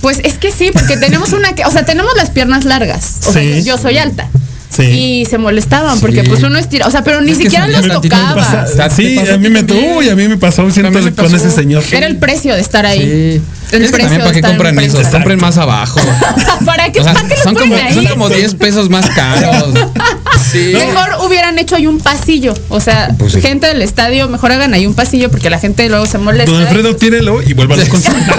[0.00, 3.16] Pues es que sí, porque tenemos una que, o sea, tenemos las piernas largas.
[3.26, 4.28] O sea, yo soy alta.
[4.70, 4.82] Sí.
[4.84, 6.28] Y se molestaban porque Sí.
[6.28, 8.34] pues uno estira, o sea, pero ni Es que siquiera tantito tocaba.
[8.36, 9.66] pasa- Pasa- ¿Te sí, a mí me también?
[9.90, 11.36] tuvo y a mí me pasó siento me con pasó.
[11.36, 11.82] ese señor.
[11.90, 13.00] Era el precio de estar ahí.
[13.00, 13.42] Sí.
[13.76, 16.00] El Es precio también para qué compran eso, compren más abajo.
[16.64, 17.94] ¿Para qué, O sea, ¿para qué lo son, como, ahí?
[17.94, 19.74] son como 10 pesos más caros.
[20.50, 20.72] Sí.
[20.74, 22.54] Mejor hubieran hecho ahí un pasillo.
[22.68, 23.40] O sea, Pues sí.
[23.40, 26.50] gente del estadio, mejor hagan ahí un pasillo porque la gente luego se molesta.
[26.52, 28.36] Don Alfredo, tírelo y vuelva a consultas.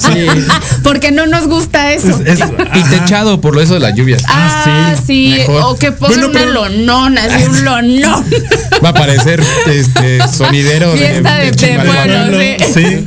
[0.00, 0.26] Sí.
[0.82, 2.20] Porque no nos gusta eso.
[2.26, 4.22] Es- es- Y techado por lo eso de las lluvias.
[4.28, 5.34] ah, Ah, sí.
[5.38, 5.62] mejor.
[5.64, 8.24] O que pongan Bueno, una lonona, así un lonón.
[8.84, 12.64] Va a aparecer este sonidero Fiesta de- de pueblo.
[12.74, 13.04] Sí.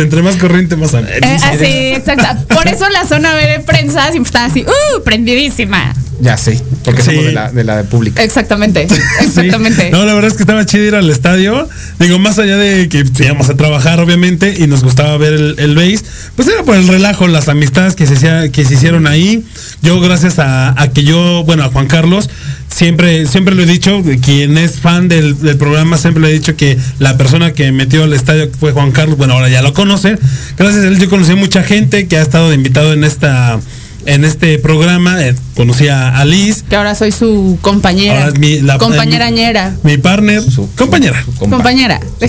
[0.00, 1.10] Entre más corriente, más alto.
[1.12, 1.64] Eh, así,
[1.94, 2.54] exacto.
[2.54, 5.02] Por eso la zona B de prensa siempre está así, ¡uh!
[5.02, 5.94] Prendidísima.
[6.24, 7.06] Ya sé, porque Sí.
[7.10, 8.22] somos de la, de la pública.
[8.22, 8.86] Exactamente.
[8.88, 8.94] Sí.
[9.26, 9.90] Exactamente.
[9.90, 11.68] No, la verdad es que estaba chido ir al estadio.
[11.98, 15.74] Digo, más allá de que íbamos a trabajar, obviamente, y nos gustaba ver el, el
[15.74, 15.98] base,
[16.36, 19.44] pues era por el relajo, las amistades que se, hacía- que se hicieron ahí.
[19.82, 22.30] Yo, gracias a, a que yo, bueno, a Juan Carlos,
[22.72, 26.54] siempre, siempre lo he dicho, quien es fan del, del programa, siempre le he dicho
[26.56, 30.20] que la persona que metió al estadio fue Juan Carlos, bueno, ahora ya lo conocen.
[30.56, 33.58] Gracias a él yo conocí a mucha gente que ha estado de invitado en esta
[34.06, 38.18] en este programa, eh, conocí a, a Liz, Que ahora soy su compañera.
[38.20, 39.74] Ahora es mi- la- compañerañera.
[39.82, 41.22] mi partner, Su- compañera.
[41.24, 41.56] su compa.
[41.56, 42.00] Compañera.
[42.20, 42.28] Sí,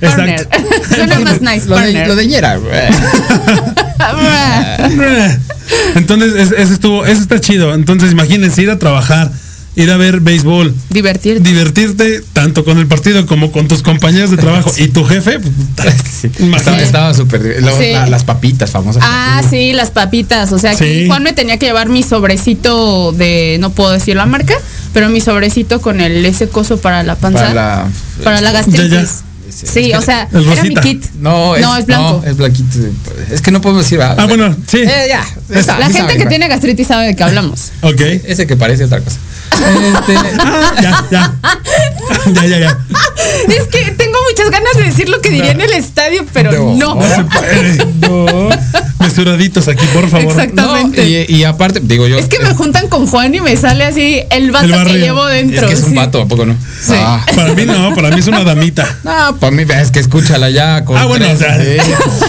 [0.00, 0.40] Partner.
[0.40, 0.58] exacto.
[0.94, 1.66] Suena más nice.
[1.66, 2.08] Lo de, partner.
[2.08, 2.58] lo de ñera.
[5.94, 7.74] Entonces, es- eso estuvo, eso está chido.
[7.74, 9.30] Entonces, imagínense ir a trabajar,
[9.78, 11.40] ir a ver béisbol, Divertirte.
[11.48, 15.38] divertirte tanto con el partido como con tus compañeros de trabajo y tu jefe.
[15.40, 17.56] pues, Sí, estaba, estaba súper.
[17.78, 17.92] Sí.
[17.92, 19.02] la- las papitas famosas.
[19.06, 20.50] Ah, sí, las papitas.
[20.52, 21.06] O sea, aquí.
[21.06, 24.54] Juan me tenía que llevar mi sobrecito de, no puedo decir la marca,
[24.92, 27.40] pero mi sobrecito con el ese coso para la panza.
[27.40, 27.88] Para la.
[28.24, 28.90] para la gastritis.
[28.90, 29.08] Ya, ya.
[29.52, 31.04] Sí, o sea, El era mi kit.
[31.20, 32.22] No, es, No, es blanco.
[32.26, 32.78] es blanquito.
[33.30, 34.00] Es que no podemos decir.
[34.02, 34.78] Ah, bueno, sí.
[34.78, 35.24] Eh, ya.
[35.78, 37.72] La gente que tiene gastritis sabe de qué hablamos.
[37.82, 38.00] Ok.
[38.00, 39.18] Ese que parece otra cosa.
[39.58, 41.34] Este, Ah, ya, ya.
[42.32, 42.78] ya, ya, ya.
[43.48, 44.07] Es que tengo
[44.48, 46.74] muchas ganas de decir lo que diría en el estadio, pero no.
[46.74, 46.94] No.
[46.96, 47.86] No se puede.
[48.08, 48.48] No.
[48.98, 50.26] Mesuraditos aquí, por favor.
[50.26, 51.06] Exactamente.
[51.28, 52.18] y, y aparte, digo yo.
[52.18, 55.28] Es que me juntan con Juan y me sale así el vato El que llevo
[55.28, 55.68] es dentro.
[55.68, 55.94] que es un sí.
[55.96, 56.54] vato, ¿a poco no?
[56.54, 56.92] Sí.
[56.96, 58.86] Ah, Para mí no, para mí es una damita.
[59.04, 60.84] no, para mí es que escúchala ya.
[60.84, 61.58] Con Ah, bueno, tres, o sea.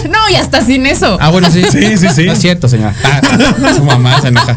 [0.00, 0.08] sí.
[0.10, 1.18] No, y hasta sin eso.
[1.20, 1.62] Ah, bueno, sí.
[1.70, 2.24] Sí, sí, sí.
[2.24, 2.94] No es cierto, señora.
[3.04, 3.20] Ah,
[3.76, 4.56] su mamá se enoja.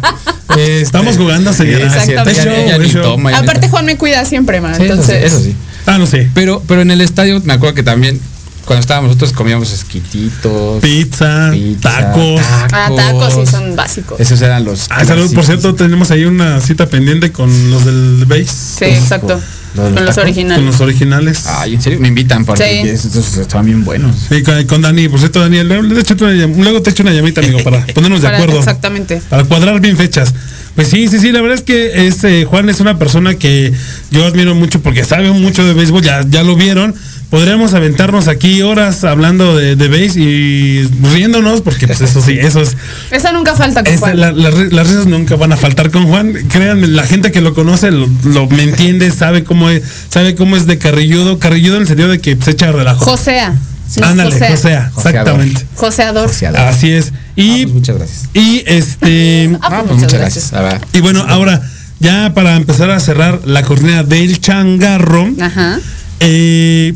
[0.49, 3.69] Este, Estamos jugando, ni Aparte.
[3.69, 4.75] Juan me cuida siempre, man.
[4.75, 5.55] Sí, eso sí, Entonces, eso sí.
[5.85, 6.29] Ah, no sé.
[6.33, 8.19] Pero, pero en el estadio me acuerdo que también
[8.65, 12.41] cuando estábamos nosotros comíamos esquititos, Pizza, pizza, tacos.
[12.71, 14.19] Ah, tacos sí son básicos.
[14.19, 14.85] Esos eran los.
[14.89, 18.45] Ah, salud, por cierto, tenemos ahí una cita pendiente con los del base.
[18.45, 19.39] Sí, exacto.
[19.75, 20.23] ¿Lo de los Con los tacos?
[20.29, 20.57] originales.
[20.57, 21.43] Con los originales.
[21.47, 22.89] Ay, en serio, me invitan porque Sí.
[22.89, 24.15] esos estaban bien buenos.
[24.29, 28.21] Sí, con, con Dani, por cierto, llam- luego te echo una llamita, amigo, para ponernos
[28.21, 28.59] de Para- acuerdo.
[28.59, 29.21] Exactamente.
[29.29, 30.33] Para cuadrar bien fechas.
[30.75, 33.71] Pues sí, sí, sí, la verdad es que este Juan es una persona que
[34.09, 36.95] yo admiro mucho porque sabe mucho de béisbol, ya, ya lo vieron.
[37.29, 42.61] Podríamos aventarnos aquí horas hablando de, de béis y riéndonos, porque pues eso sí, eso
[42.61, 42.77] es,
[43.09, 44.19] Eso nunca falta con Esa- Juan.
[44.19, 46.33] la- la ri- las risas nunca van a faltar con Juan.
[46.49, 50.55] Créanme, la gente que lo conoce lo, lo- me entiende, sabe cómo es, sabe cómo
[50.57, 53.03] es de carrilludo, carrilludo en el sentido de que se echa relajo.
[53.03, 53.55] Josea.
[54.01, 54.49] Ándale, Josea.
[54.51, 55.41] Josea, Joseador.
[55.43, 55.65] exactamente.
[55.75, 56.29] Joseador.
[56.67, 57.13] Así es.
[57.35, 58.29] Y, Ah, pues muchas gracias.
[58.33, 60.53] y este Ah, Ah, pues pues muchas gracias.
[60.53, 60.81] A ver.
[60.93, 61.61] y bueno, ahora
[61.99, 65.79] ya para empezar a cerrar la cornea del changarro, Ajá.
[66.19, 66.93] eh,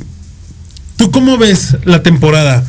[0.97, 2.63] ¿tú cómo ves la temporada?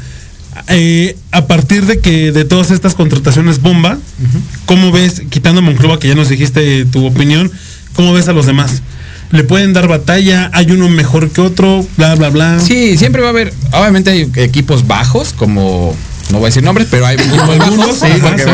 [0.68, 3.98] Eh, a partir de que de todas estas contrataciones bomba,
[4.66, 7.50] ¿cómo ves, quitando a Monclova, que ya nos dijiste tu opinión,
[7.94, 8.82] cómo ves a los demás?
[9.30, 10.50] ¿Le pueden dar batalla?
[10.54, 11.86] ¿Hay uno mejor que otro?
[11.96, 12.58] Bla, bla, bla.
[12.60, 15.94] Sí, siempre va a haber, obviamente hay equipos bajos, como,
[16.30, 18.44] no voy a decir nombres, pero hay equipos bajos, sí, porque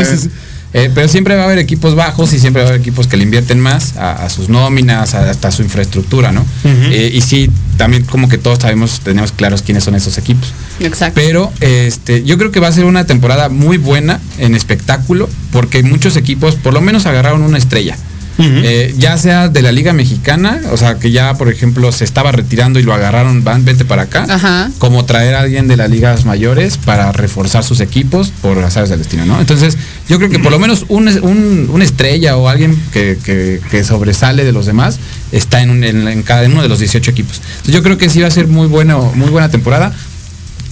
[0.77, 3.15] eh, pero siempre va a haber equipos bajos y siempre va a haber equipos que
[3.15, 6.45] le invierten más a, a sus nóminas, a- hasta a su infraestructura, ¿no?
[6.65, 10.49] Eh, y sí, también como que todos sabemos, tenemos claros quiénes son esos equipos.
[10.81, 11.13] Exacto.
[11.15, 15.81] Pero este, yo creo que va a ser una temporada muy buena en espectáculo, porque
[15.81, 17.95] muchos equipos por lo menos agarraron una estrella.
[18.37, 22.31] Eh, ya sea de la Liga Mexicana, o sea, que ya, por ejemplo, se estaba
[22.33, 24.25] retirando y lo agarraron, van, vente para acá.
[24.29, 24.69] Ajá.
[24.77, 28.99] Como traer a alguien de las ligas mayores para reforzar sus equipos por azares del
[28.99, 29.39] destino, ¿no?
[29.39, 29.77] Entonces,
[30.09, 33.83] yo creo que por lo menos un, un- una estrella o alguien que, que- que
[33.85, 34.99] sobresale de los demás
[35.31, 37.41] está en, un- en, en cada uno de los 18 equipos.
[37.51, 39.93] Entonces, yo creo que sí va a ser muy, bueno, muy buena temporada.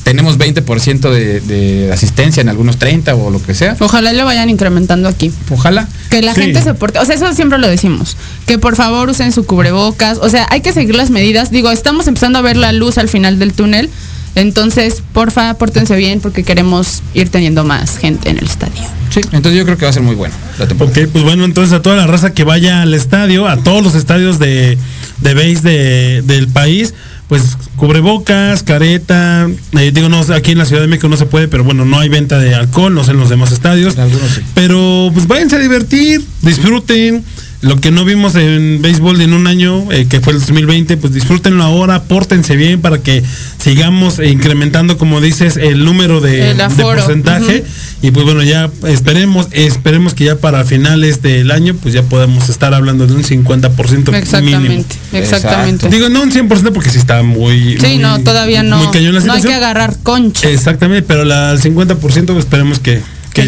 [0.04, 3.78] Tenemos 20% de, de asistencia en algunos 30 o lo que sea.
[3.80, 5.32] Ojalá le vayan incrementando aquí.
[5.50, 5.88] Ojalá.
[6.10, 6.42] Que la Sí.
[6.42, 10.18] gente se porte, o sea, eso siempre lo decimos, que por favor usen su cubrebocas,
[10.22, 11.52] o sea, hay que seguir las medidas.
[11.52, 13.90] Digo, estamos empezando a ver la luz al final del túnel,
[14.36, 18.82] entonces, porfa, pórtense bien porque queremos ir teniendo más gente en el estadio.
[19.12, 21.00] Sí, entonces yo creo que va a ser muy bueno la temporada.
[21.00, 23.94] Ok, pues bueno, entonces a toda la raza que vaya al estadio, a todos los
[23.96, 24.78] estadios de,
[25.22, 26.96] de base de- del país,
[27.28, 31.48] pues cubrebocas, careta, eh, digo, no, aquí en la Ciudad de México no se puede,
[31.48, 33.96] pero bueno, no hay venta de alcohol, no sé en los demás estadios.
[33.96, 34.42] En algunos sí.
[34.54, 37.24] Pero pues váyanse a divertir, disfruten.
[37.64, 41.14] Lo que no vimos en béisbol en un año, eh, que fue el 2020, pues
[41.14, 43.24] disfrútenlo ahora, pórtense bien para que
[43.58, 47.64] sigamos incrementando, como dices, el número de, El porcentaje.
[48.02, 52.50] Y pues bueno, ya esperemos, esperemos que ya para finales del año, pues ya podamos
[52.50, 54.18] estar hablando de un 50% mínimo.
[54.18, 55.88] Exactamente, exactamente.
[55.88, 57.78] Digo, no un 100% porque sí está muy...
[57.80, 58.78] Sí, muy- no, todavía no.
[58.78, 60.50] muy cañón la no hay que agarrar concha.
[60.50, 63.02] Exactamente, pero la, al 50% pues, esperemos que,
[63.34, 63.48] que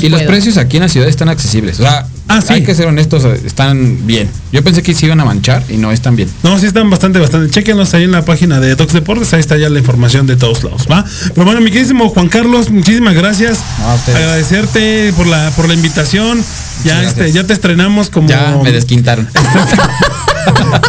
[0.00, 1.80] se Y los precios aquí en la ciudad están accesibles.
[1.80, 2.54] O sea, Ah, sí.
[2.54, 4.28] hay que ser honestos, están bien.
[4.52, 6.30] Yo pensé que se iban a manchar y no están bien.
[6.42, 7.50] No, sí están bastante, bastante.
[7.50, 10.64] Chequenlos ahí en la página de Docs Deportes, ahí está ya la información de todos
[10.64, 11.04] lados, ¿va?
[11.34, 13.58] Pero bueno, mi queridísimo Juan Carlos, muchísimas gracias.
[13.80, 14.14] No.
[14.14, 16.42] Agradecerte por la, por la invitación.
[16.84, 18.28] Ya, este, ya te estrenamos como.
[18.28, 19.28] Ya me desquintaron.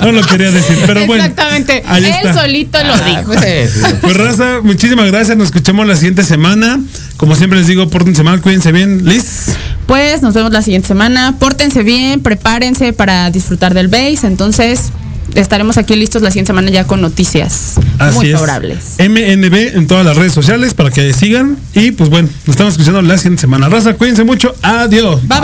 [0.01, 1.23] no lo quería decir, pero bueno.
[1.23, 1.83] Exactamente.
[1.87, 2.33] ahí Él está.
[2.41, 3.33] solito lo Ah, dijo.
[3.33, 5.37] pues, Pues raza, muchísimas gracias.
[5.37, 6.79] Nos escuchamos la siguiente semana.
[7.17, 9.05] Como siempre les digo, pórtense mal, cuídense bien.
[9.05, 9.45] Liz.
[9.87, 11.35] Pues nos vemos la siguiente semana.
[11.39, 14.27] Pórtense bien, prepárense para disfrutar del base.
[14.27, 14.91] Entonces,
[15.35, 18.33] estaremos aquí listos la siguiente semana ya con noticias Así muy es.
[18.33, 18.95] favorables.
[18.99, 21.57] MNB en todas las redes sociales para que sigan.
[21.73, 23.69] Y pues bueno, nos estamos escuchando la siguiente semana.
[23.69, 24.53] Raza, cuídense mucho.
[24.61, 25.19] Adiós.
[25.27, 25.39] Bye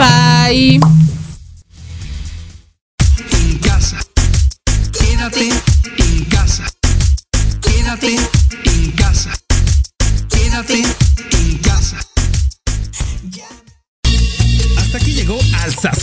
[0.78, 1.19] bye.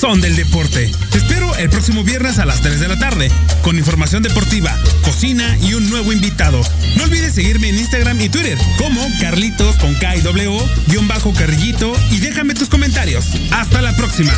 [0.08, 0.90] Del Deporte.
[1.12, 3.30] Te espero el próximo viernes a las 3 de la tarde,
[3.62, 6.62] con información deportiva, cocina y un nuevo invitado.
[6.96, 11.34] No olvides seguirme en Instagram y Twitter como Carlitos con K y W, guion bajo
[11.34, 13.26] carrillito y déjame tus comentarios.
[13.52, 14.32] Hasta la próxima.